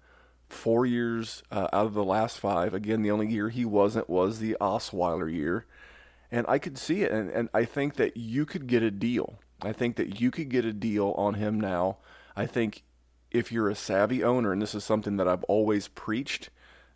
[0.51, 2.73] four years uh, out of the last five.
[2.73, 5.65] Again, the only year he wasn't was the Osweiler year.
[6.31, 7.11] And I could see it.
[7.11, 9.39] And, and I think that you could get a deal.
[9.63, 11.97] I think that you could get a deal on him now.
[12.35, 12.83] I think
[13.31, 16.49] if you're a savvy owner, and this is something that I've always preached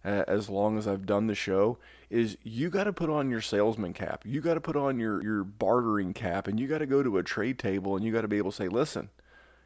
[0.03, 1.77] uh, as long as I've done the show,
[2.09, 4.23] is you got to put on your salesman cap.
[4.25, 7.17] You got to put on your, your bartering cap, and you got to go to
[7.17, 9.09] a trade table and you got to be able to say, listen,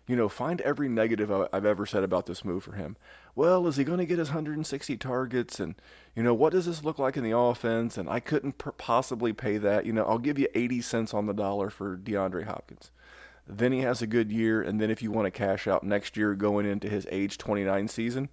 [0.08, 2.98] you know, find every negative I've ever said about this move for him.
[3.36, 5.60] Well, is he going to get his 160 targets?
[5.60, 5.76] And,
[6.16, 7.98] you know, what does this look like in the offense?
[7.98, 9.86] And I couldn't possibly pay that.
[9.86, 12.92] You know, I'll give you 80 cents on the dollar for DeAndre Hopkins.
[13.48, 14.62] Then he has a good year.
[14.62, 17.88] And then if you want to cash out next year going into his age 29
[17.88, 18.30] season,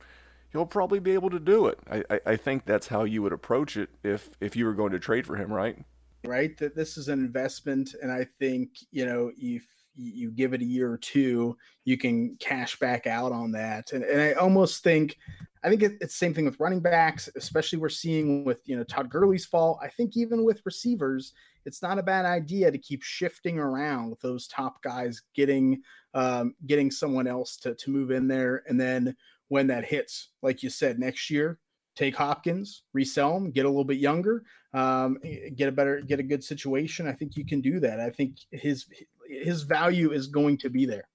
[0.53, 1.79] you'll probably be able to do it.
[1.91, 4.93] I, I, I think that's how you would approach it if, if you were going
[4.93, 5.79] to trade for him, right?
[6.25, 6.57] Right.
[6.59, 7.95] That this is an investment.
[8.03, 9.63] And I think, you know, if
[9.97, 13.93] you give it a year or two, you can cash back out on that.
[13.93, 15.17] And, and I almost think,
[15.65, 18.77] I think it, it's the same thing with running backs, especially we're seeing with you
[18.77, 19.81] know Todd Gurley's fall.
[19.83, 21.33] I think even with receivers,
[21.65, 25.83] it's not a bad idea to keep shifting around with those top guys, getting
[26.15, 29.17] um, getting someone else to to move in there, and then
[29.49, 31.59] when that hits, like you said, next year,
[31.95, 34.45] take Hopkins, resell him, get a little bit younger,
[34.75, 35.19] um,
[35.55, 37.07] get a better, get a good situation.
[37.07, 38.01] I think you can do that.
[38.01, 38.87] I think his
[39.29, 41.09] his value is going to be there.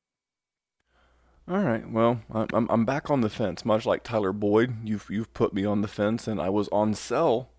[1.47, 1.89] All right.
[1.89, 4.87] Well, I'm I'm back on the fence, much like Tyler Boyd.
[4.87, 7.49] You've you've put me on the fence, and I was on sell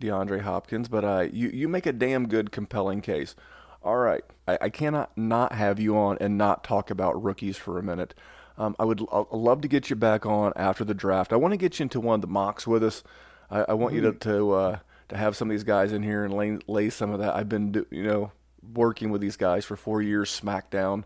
[0.00, 3.34] DeAndre Hopkins, but uh, you you make a damn good, compelling case.
[3.82, 7.78] All right, I, I cannot not have you on and not talk about rookies for
[7.78, 8.14] a minute.
[8.58, 9.00] Um, I would
[9.32, 11.32] love to get you back on after the draft.
[11.32, 13.02] I want to get you into one of the mocks with us.
[13.50, 14.04] I, I want mm-hmm.
[14.04, 14.78] you to to, uh,
[15.08, 17.34] to have some of these guys in here and lay, lay some of that.
[17.34, 18.32] I've been do, you know
[18.74, 21.04] working with these guys for four years, SmackDown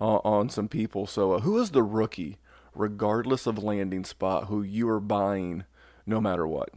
[0.00, 1.06] uh, on some people.
[1.06, 2.38] So uh, who is the rookie,
[2.74, 5.64] regardless of landing spot, who you are buying
[6.06, 6.70] no matter what?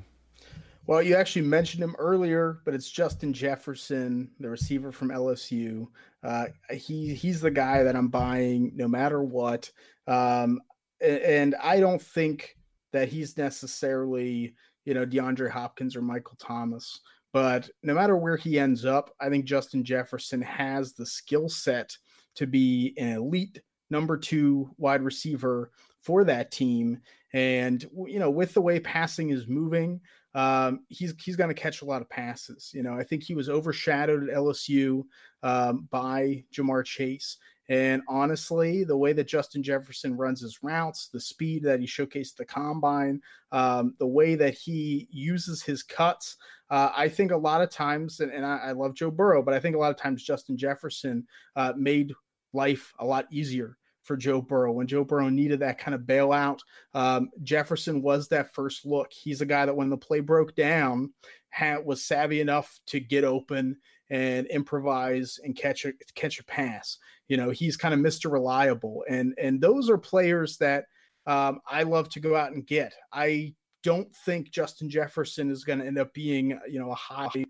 [0.88, 5.88] Well, you actually mentioned him earlier, but it's Justin Jefferson, the receiver from LSU.
[6.24, 9.72] Uh, he he's the guy that I'm buying no matter what.
[10.08, 10.62] Um,
[11.02, 12.56] and I don't think
[12.94, 14.54] that he's necessarily,
[14.86, 17.02] you know, DeAndre Hopkins or Michael Thomas.
[17.36, 21.98] But no matter where he ends up, I think Justin Jefferson has the skill set
[22.36, 27.02] to be an elite number two wide receiver for that team.
[27.34, 30.00] And you know, with the way passing is moving,
[30.34, 32.72] um, he's he's going to catch a lot of passes.
[32.74, 35.04] You know, I think he was overshadowed at LSU
[35.44, 37.36] um, by Ja'Marr Chase.
[37.68, 42.36] And honestly, the way that Justin Jefferson runs his routes, the speed that he showcased
[42.36, 43.22] the combine,
[43.52, 46.38] um, the way that he uses his cuts,
[46.70, 49.54] uh, I think a lot of times, and, and I, I, love Joe Burrow, but
[49.54, 52.14] I think a lot of times Justin Jefferson uh, made
[52.54, 56.60] life a lot easier for Joe Burrow when Joe Burrow needed that kind of bailout.
[56.94, 59.12] Um, Jefferson was that first look.
[59.12, 61.12] He's a guy that when the play broke down,
[61.50, 63.78] had, was savvy enough to get open
[64.10, 66.98] and improvise and catch a catch a pass.
[67.28, 68.32] You know, he's kind of Mr.
[68.32, 70.86] Reliable, and and those are players that
[71.26, 72.94] um, I love to go out and get.
[73.12, 73.54] I
[73.86, 77.46] don't think Justin Jefferson is going to end up being you know a high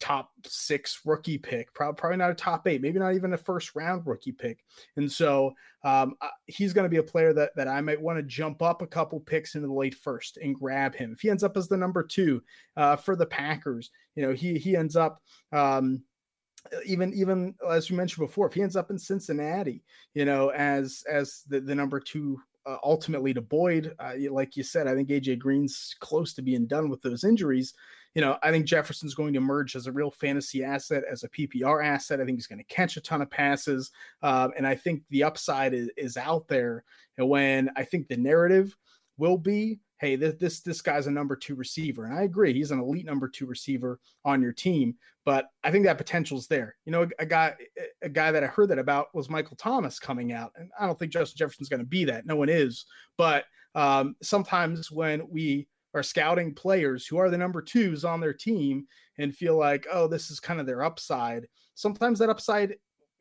[0.00, 4.06] top six rookie pick, probably not a top eight, maybe not even a first round
[4.06, 4.58] rookie pick.
[4.96, 5.52] And so
[5.84, 6.14] um,
[6.46, 8.86] he's going to be a player that, that I might want to jump up a
[8.86, 11.12] couple picks into the late first and grab him.
[11.12, 12.42] If he ends up as the number two
[12.76, 15.22] uh, for the Packers, you know, he, he ends up,
[15.52, 16.02] um,
[16.84, 21.04] even even as we mentioned before, if he ends up in Cincinnati, you know, as
[21.10, 22.38] as the, the number two
[22.68, 26.66] uh, ultimately to Boyd, uh, like you said, I think AJ Green's close to being
[26.66, 27.74] done with those injuries
[28.14, 31.28] you know, I think Jefferson's going to emerge as a real fantasy asset, as a
[31.28, 32.20] PPR asset.
[32.20, 33.92] I think he's going to catch a ton of passes.
[34.22, 36.84] Um, and I think the upside is, is out there.
[37.16, 38.76] And when I think the narrative
[39.18, 42.70] will be, hey, this, this this guy's a number two receiver, and I agree, he's
[42.70, 44.94] an elite number two receiver on your team.
[45.24, 46.76] But I think that potential's there.
[46.84, 47.54] You know, a, a guy
[48.02, 50.98] a guy that I heard that about was Michael Thomas coming out, and I don't
[50.98, 52.26] think Justin Jefferson's going to be that.
[52.26, 52.86] No one is,
[53.16, 53.44] but
[53.74, 58.86] um, sometimes when we are scouting players who are the number twos on their team
[59.18, 61.46] and feel like, oh, this is kind of their upside.
[61.74, 62.74] Sometimes that upside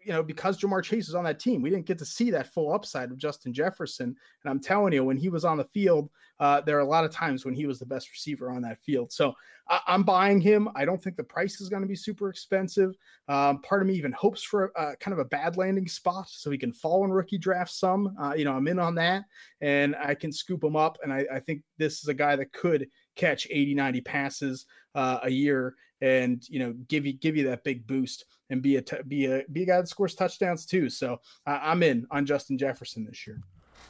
[0.08, 2.54] you know, because Ja'Marr Chase is on that team, we didn't get to see that
[2.54, 4.16] full upside of Justin Jefferson.
[4.44, 7.04] And I'm telling you, when he was on the field, uh, there are a lot
[7.04, 9.12] of times when he was the best receiver on that field.
[9.12, 9.34] So
[9.68, 10.70] I- am buying him.
[10.76, 12.96] I don't think the price is going to be super expensive.
[13.28, 16.58] Um, part of me even hopes for kind of a bad landing spot so he
[16.58, 18.16] can fall in rookie draft some.
[18.18, 19.26] Uh, you know, I'm in on that
[19.60, 20.98] and I can scoop him up.
[21.04, 22.88] And I, I think this is a guy that could
[23.18, 27.64] catch 80, 90 passes uh, a year and, you know, give you, give you that
[27.64, 30.90] big boost and be a t- be a be a guy that scores touchdowns too.
[30.90, 33.42] So I'm in on Justin Jefferson this year.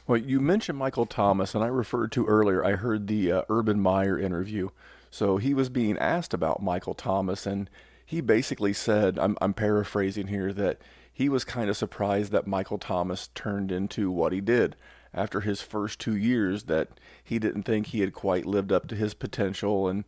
[0.06, 2.64] Well, you mentioned Michael Thomas, and I referred to earlier.
[2.64, 4.70] I heard the uh, Urban Meyer interview,
[5.10, 7.68] so he was being asked about Michael Thomas, and
[8.04, 10.80] he basically said, I'm, I'm paraphrasing here, that
[11.12, 14.76] he was kind of surprised that Michael Thomas turned into what he did
[15.12, 16.64] after his first two years.
[16.64, 16.88] That
[17.22, 20.04] he didn't think he had quite lived up to his potential, and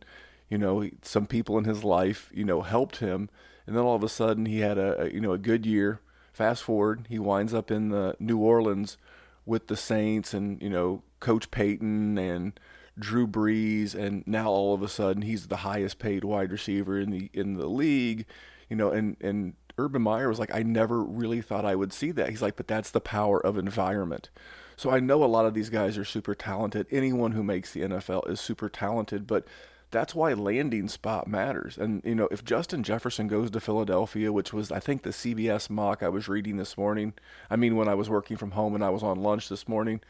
[0.51, 3.29] you know, some people in his life, you know, helped him
[3.71, 6.01] and then all of a sudden he had a, you know a good year.
[6.33, 8.97] Fast forward, he winds up in the New Orleans
[9.45, 12.59] with the Saints and you know Coach Payton and
[12.97, 17.11] Drew Brees, and now all of a sudden he's the highest paid wide receiver in
[17.11, 18.25] the in the league,
[18.69, 22.11] you know, and and Urban Meyer was like, I never really thought I would see
[22.11, 22.29] that.
[22.29, 24.29] He's like, but that's the power of environment.
[24.75, 26.87] So I know a lot of these guys are super talented.
[26.91, 29.45] Anyone who makes the NFL is super talented, but
[29.91, 31.77] that's why landing spot matters.
[31.77, 35.69] And you know, if Justin Jefferson goes to Philadelphia, which was I think the CBS
[35.69, 37.13] mock I was reading this morning.
[37.49, 40.01] I mean, when I was working from home and I was on lunch this morning,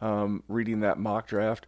[0.00, 1.66] um, reading that mock draft,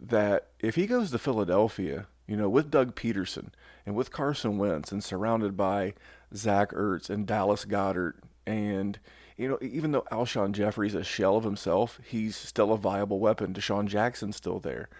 [0.00, 3.48] that if he goes to Philadelphia, you know, with Doug Pederson
[3.84, 5.94] and with Carson Wentz and surrounded by
[6.34, 8.14] Zach Ertz and Dallas Goedert
[8.46, 8.98] and
[9.36, 13.54] you know, even though Alshon Jeffery's a shell of himself, he's still a viable weapon.
[13.54, 14.90] DeSean Jackson's still there.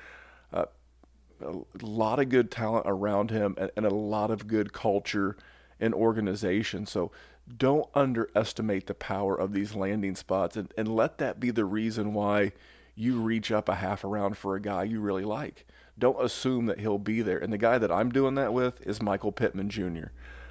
[0.50, 0.64] Uh,
[1.42, 5.36] a lot of good talent around him and, and a lot of good culture
[5.78, 6.86] and organization.
[6.86, 7.10] So
[7.56, 12.14] don't underestimate the power of these landing spots and, and let that be the reason
[12.14, 12.52] why
[12.94, 15.66] you reach up a half a round for a guy you really like.
[15.98, 17.38] Don't assume that he'll be there.
[17.38, 20.08] And the guy that I'm doing that with is Michael Pittman Jr.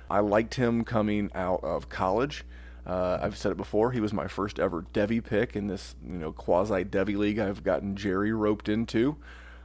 [0.10, 2.44] I liked him coming out of college.
[2.86, 3.92] Uh, I've said it before.
[3.92, 7.64] He was my first ever Devy pick in this, you know, quasi Devy league I've
[7.64, 9.18] gotten Jerry roped into.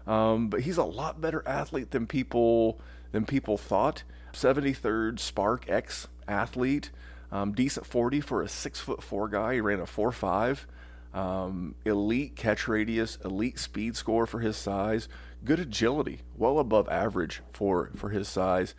[0.06, 2.80] Um, but he's a lot better athlete than people
[3.12, 4.02] than people thought.
[4.32, 6.90] 73rd Spark X athlete,
[7.30, 9.54] um, decent 40 for a six foot four guy.
[9.54, 10.66] He ran a four five.
[11.12, 15.08] Um, elite catch radius, elite speed score for his size,
[15.44, 18.74] good agility, well above average for for his size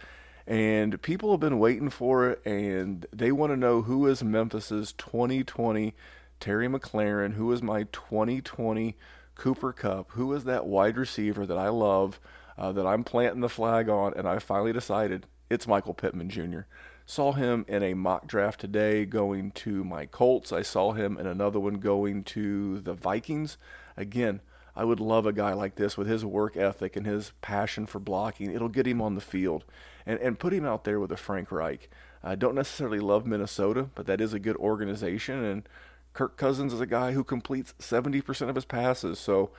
[0.48, 4.94] and people have been waiting for it, and they want to know who is Memphis's
[4.94, 5.96] 2020
[6.40, 8.96] Terry McLaurin, who is my 2020
[9.36, 12.20] Cooper Kupp, who is that wide receiver that I love,
[12.58, 16.62] uh, that I'm planting the flag on, and I finally decided it's Michael Pittman Jr.
[17.06, 20.52] Saw him in a mock draft today going to my Colts.
[20.52, 23.58] I saw him in another one going to the Vikings.
[23.96, 24.42] Again,
[24.76, 28.00] I would love a guy like this with his work ethic and his passion for
[28.00, 28.52] blocking.
[28.52, 29.64] It'll get him on the field
[30.06, 31.90] and, and put him out there with a Frank Reich.
[32.24, 35.44] I don't necessarily love Minnesota, but that is a good organization.
[35.44, 35.70] And
[36.16, 39.20] Kirk Cousins is a guy who completes 70% of his passes.
[39.20, 39.51] So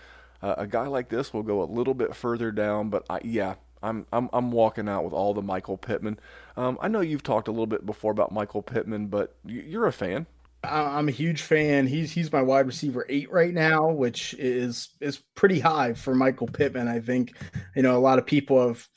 [0.42, 2.88] uh, a guy like this will go a little bit further down.
[2.88, 6.18] But I, yeah, I'm, I'm, I'm walking out with all the Michael Pittman.
[6.56, 9.92] Um, I know you've talked a little bit before about Michael Pittman, but you're a
[9.92, 10.26] fan.
[10.64, 11.86] I'm a huge fan.
[11.86, 16.48] He's he's my wide receiver eight right now, which is is pretty high for Michael
[16.48, 16.88] Pittman.
[16.88, 17.36] I think,
[17.76, 18.88] you know, a lot of people have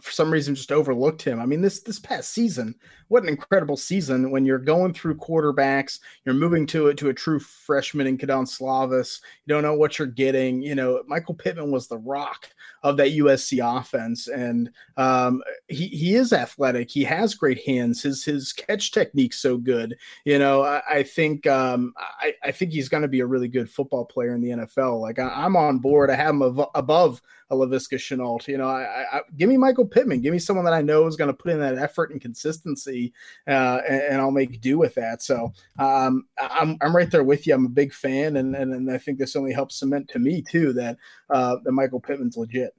[0.00, 1.40] for some reason just overlooked him.
[1.40, 2.74] I mean, this this past season,
[3.08, 7.14] what an incredible season when you're going through quarterbacks, you're moving to it to a
[7.14, 9.20] true freshman in Kedon Slovis.
[9.44, 10.62] You don't know what you're getting.
[10.62, 12.48] You know, Michael Pittman was the rock
[12.82, 16.90] of that USC offense, and um, he he is athletic.
[16.90, 18.02] He has great hands.
[18.02, 19.96] His his catch technique's so good.
[20.24, 23.48] You know, I, I think um, I, I think he's going to be a really
[23.48, 25.00] good football player in the NFL.
[25.00, 26.10] Like I, am on board.
[26.10, 26.42] I have him
[26.74, 28.46] above a Laviska Shenault.
[28.48, 30.20] You know, I, I, give me Michael Pittman.
[30.20, 33.12] Give me someone that I know is going to put in that effort and consistency,
[33.46, 35.22] uh, and, and, I'll make do with that.
[35.22, 37.54] So um, I'm, I'm right there with you.
[37.54, 40.42] I'm a big fan, and, and, and I think this only helps cement to me
[40.42, 40.96] too that
[41.30, 42.74] uh, that Michael Pittman's legit.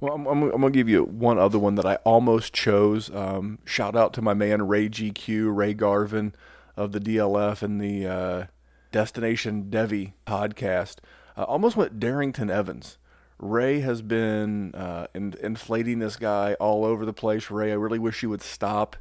[0.00, 3.14] Well, I'm, I'm, I'm, gonna give you one other one that I almost chose.
[3.14, 6.34] Um, shout out to my man Ray GQ, Ray Garvin
[6.74, 8.46] of the DLF and the uh,
[8.92, 10.96] Destination Devy podcast.
[11.36, 12.96] Uh, almost went Darrynton Evans.
[13.40, 17.50] Ray has been uh, in, inflating this guy all over the place.
[17.50, 18.96] Ray, I really wish you would stop.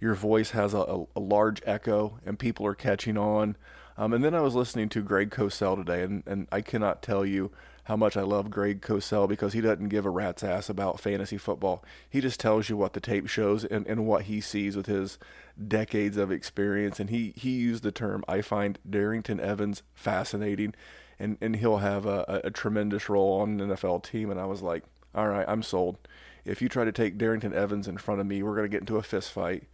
[0.00, 3.56] Your voice has a, a, a large echo, and people are catching on.
[3.98, 7.26] Um, and then I was listening to Greg Cosell today, and, and I cannot tell
[7.26, 7.50] you
[7.84, 11.36] how much I love Greg Cosell because he doesn't give a rat's ass about fantasy
[11.36, 11.84] football.
[12.08, 15.18] He just tells you what the tape shows and, and what he sees with his
[15.66, 17.00] decades of experience.
[17.00, 20.74] And he, he used the term, I find Darrynton Evans fascinating
[21.20, 24.30] and, and he'll have a, a tremendous role on an NFL team.
[24.30, 24.82] And I was like,
[25.14, 25.98] all right, I'm sold.
[26.44, 28.80] If you try to take Darrynton Evans in front of me, we're going to get
[28.80, 29.64] into a fist fight.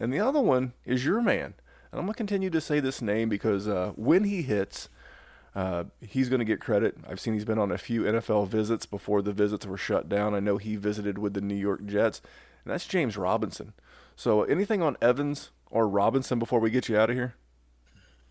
[0.00, 1.54] And the other one is your man.
[1.92, 4.88] And I'm going to continue to say this name because uh, when he hits,
[5.54, 6.96] uh, he's going to get credit.
[7.08, 10.34] I've seen he's been on a few NFL visits before the visits were shut down.
[10.34, 12.20] I know he visited with the New York Jets,
[12.64, 13.72] and that's James Robinson.
[14.16, 17.36] So, anything on Evans or Robinson before we get you out of here?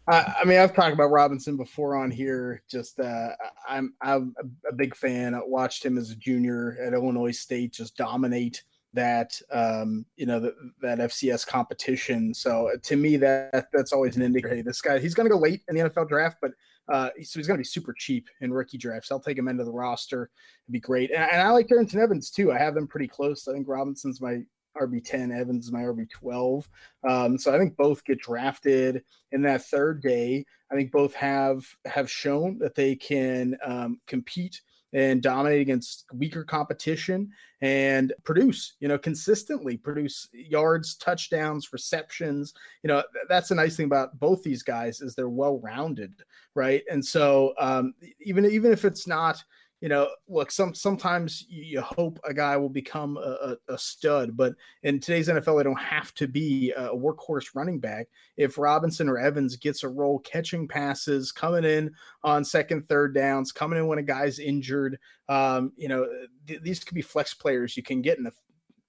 [0.07, 2.61] I, I mean, I've talked about Robinson before on here.
[2.69, 3.29] Just uh,
[3.67, 4.35] I'm I'm
[4.69, 5.33] a big fan.
[5.33, 10.39] I watched him as a junior at Illinois State just dominate that um, you know
[10.39, 12.33] the, that FCS competition.
[12.33, 14.55] So uh, to me, that that's always an indicator.
[14.55, 16.51] Hey, this guy he's going to go late in the NFL draft, but
[16.87, 19.11] uh, so he's going to be super cheap in rookie drafts.
[19.11, 20.29] I'll take him into the roster.
[20.65, 21.11] It'd be great.
[21.11, 22.51] And, and I like Darrynton Evans too.
[22.51, 23.47] I have them pretty close.
[23.47, 24.43] I think Robinson's my
[24.75, 26.65] RB10, Evans is my RB12.
[27.07, 30.45] Um, so I think both get drafted in that third day.
[30.71, 34.61] I think both have have shown that they can um, compete
[34.95, 42.53] and dominate against weaker competition and produce, you know, consistently produce yards, touchdowns, receptions.
[42.81, 46.13] You know, that's the nice thing about both these guys is they're well rounded,
[46.53, 46.81] right?
[46.89, 49.43] And so um, even even if it's not
[49.85, 54.55] you know, look, some sometimes you hope a guy will become a, a, stud, but
[54.81, 58.07] in today's NFL, they don't have to be a workhorse running back.
[58.35, 61.91] If Robinson or Evans gets a role catching passes, coming in
[62.23, 64.97] on second, third downs, coming in when a guy's injured,
[65.29, 66.07] um, you know,
[66.47, 68.33] th- these could be flex players you can get in the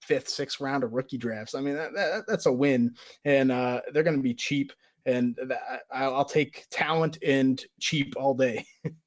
[0.00, 1.54] fifth, sixth round of rookie drafts.
[1.54, 2.94] I mean, that, that, that's a win,
[3.26, 4.72] and uh, they're going to be cheap.
[5.04, 8.64] And that, I'll take talent and cheap all day.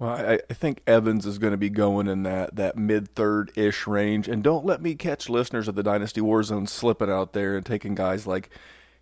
[0.00, 3.52] Well, I, I, think Evans is going to be going in that, that mid third
[3.54, 4.28] ish range.
[4.28, 7.94] And don't let me catch listeners of the Dynasty Warzone slipping out there and taking
[7.94, 8.48] guys like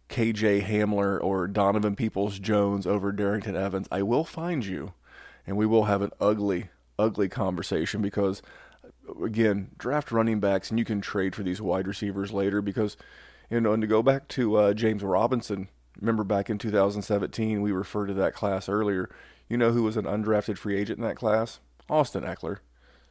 [0.08, 3.86] KJ Hamler or Donovan Peoples Jones over Darrynton Evans.
[3.92, 4.92] I will find you
[5.46, 6.68] and we will have an ugly,
[6.98, 8.42] ugly conversation because,
[9.22, 12.96] again, draft running backs and you can trade for these wide receivers later because,
[13.48, 15.68] you know, and to go back to uh, James Robinson,
[16.00, 19.10] remember back in 2017, we referred to that class earlier
[19.48, 21.60] you know who was an undrafted free agent in that class?
[21.88, 22.58] Austin Ekeler.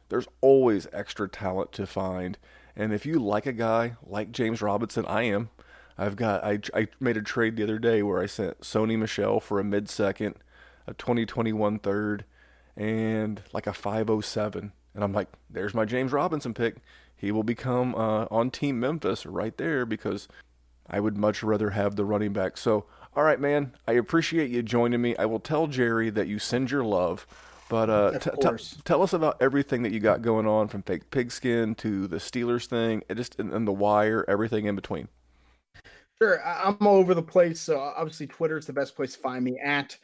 [0.08, 2.38] There's always extra talent to find.
[2.76, 5.50] And if you like a guy like James Robinson, I am.
[5.98, 9.40] I've got I, I made a trade the other day where I sent Sony Michel
[9.40, 10.36] for a mid second,
[10.86, 12.24] a 2021 third,
[12.76, 14.72] and like a 507.
[14.94, 16.76] And I'm like, there's my James Robinson pick.
[17.16, 20.28] He will become uh, on Team Memphis right there because
[20.88, 22.56] I would much rather have the running back.
[22.56, 23.72] So all right, man.
[23.86, 25.16] I appreciate you joining me.
[25.16, 27.26] I will tell Jerry that you send your love.
[27.68, 31.10] But uh, t- t- tell us about everything that you got going on from fake
[31.10, 35.08] pigskin to the Steelers thing, and just and, and the wire, everything in between.
[36.20, 37.60] Sure, I'm all over the place.
[37.60, 39.96] So obviously, Twitter is the best place to find me at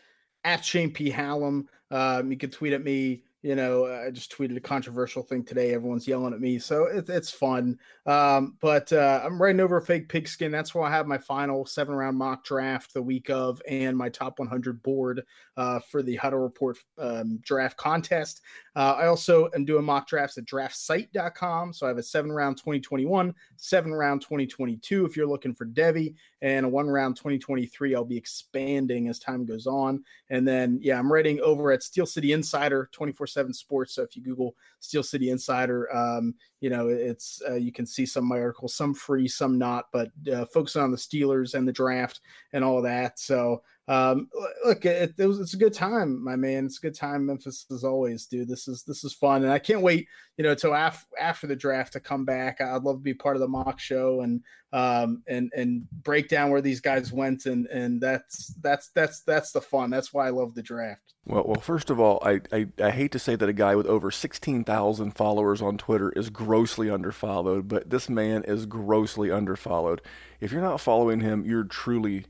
[0.45, 1.69] at Shane P Hallam.
[1.91, 5.75] Um, you can tweet at me you know, I just tweeted a controversial thing today.
[5.75, 7.79] Everyone's yelling at me, so it, it's fun.
[8.07, 10.51] Um, but uh, I'm writing over a fake pigskin.
[10.51, 14.09] That's where I have my final seven round mock draft the week of, and my
[14.09, 15.23] top 100 board
[15.59, 18.41] uh, for the Huddle Report um, draft contest.
[18.77, 21.73] Uh, I also am doing mock drafts at draftsite.com.
[21.73, 26.15] So I have a seven round 2021, seven round 2022 if you're looking for Devy,
[26.43, 27.95] and a one round 2023.
[27.95, 30.03] I'll be expanding as time goes on.
[30.31, 33.95] And then, yeah, I'm writing over at Steel City Insider 24 7 Sports.
[33.95, 38.07] So if you Google Steel City Insider, um, you know, it's uh, you can see
[38.07, 41.69] some of my articles, some free, some not, but uh, focusing on the Steelers and
[41.69, 42.21] the draft
[42.53, 43.19] and all that.
[43.19, 44.29] So um,
[44.65, 46.65] look, it, it was, it's a good time, my man.
[46.65, 48.49] It's a good time, Memphis, as always, dude.
[48.49, 50.09] This is this is fun, and I can't wait,
[50.39, 52.61] you know, until af- after the draft to come back.
[52.61, 56.51] I'd love to be part of the mock show and um and and break down
[56.51, 59.91] where these guys went, and and that's that's that's that's the fun.
[59.91, 61.13] That's why I love the draft.
[61.27, 63.87] Well, well, first of all, I I, I hate to say that a guy with
[63.87, 70.01] over sixteen thousand followers on Twitter is grossly underfollowed, but this man is grossly underfollowed.
[70.41, 72.27] If you're not following him, you're truly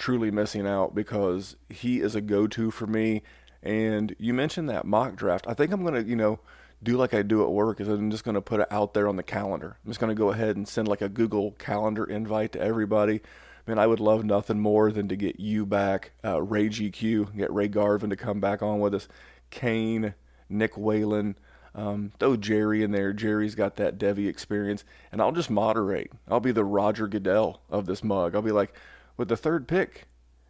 [0.00, 3.22] truly missing out because he is a go-to for me.
[3.62, 5.44] And you mentioned that mock draft.
[5.46, 6.40] I think I'm gonna, you know,
[6.82, 9.16] do like I do at work is I'm just gonna put it out there on
[9.16, 9.76] the calendar.
[9.84, 13.20] I'm just gonna go ahead and send like a Google Calendar invite to everybody.
[13.66, 17.52] Man, I would love nothing more than to get you back, uh, Ray GQ, get
[17.52, 19.06] Ray Garvin to come back on with us,
[19.50, 20.14] Kane,
[20.48, 21.36] Nick Whalen,
[21.74, 23.12] um, throw Jerry in there.
[23.12, 24.82] Jerry's got that Devy experience,
[25.12, 26.10] and I'll just moderate.
[26.26, 28.34] I'll be the Roger Goodell of this mug.
[28.34, 28.72] I'll be like,
[29.20, 30.06] with the third pick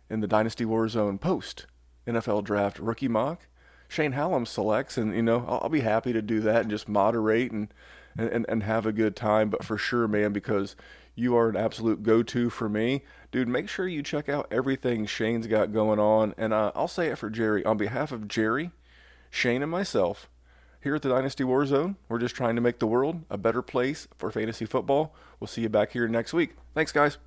[0.09, 1.67] in the Dynasty Warzone post
[2.07, 3.49] NFL draft rookie mock,
[3.89, 6.89] Shane Hallam selects, and you know I'll, I'll, be happy to do that and just
[6.89, 7.75] moderate and,
[8.17, 9.51] and and have a good time.
[9.51, 10.77] But for sure, man, because
[11.17, 13.03] you are an absolute go-to for me,
[13.33, 13.49] dude.
[13.49, 17.19] Make sure you check out everything Shane's got going on, and uh, I'll say it
[17.19, 18.71] for Jerry on behalf of Jerry,
[19.31, 20.31] Shane, and myself.
[20.81, 24.07] Here at the Dynasty Warzone, we're just trying to make the world a better place
[24.17, 25.13] for fantasy football.
[25.41, 26.55] We'll see you back here next week.
[26.73, 27.19] Thanks, guys.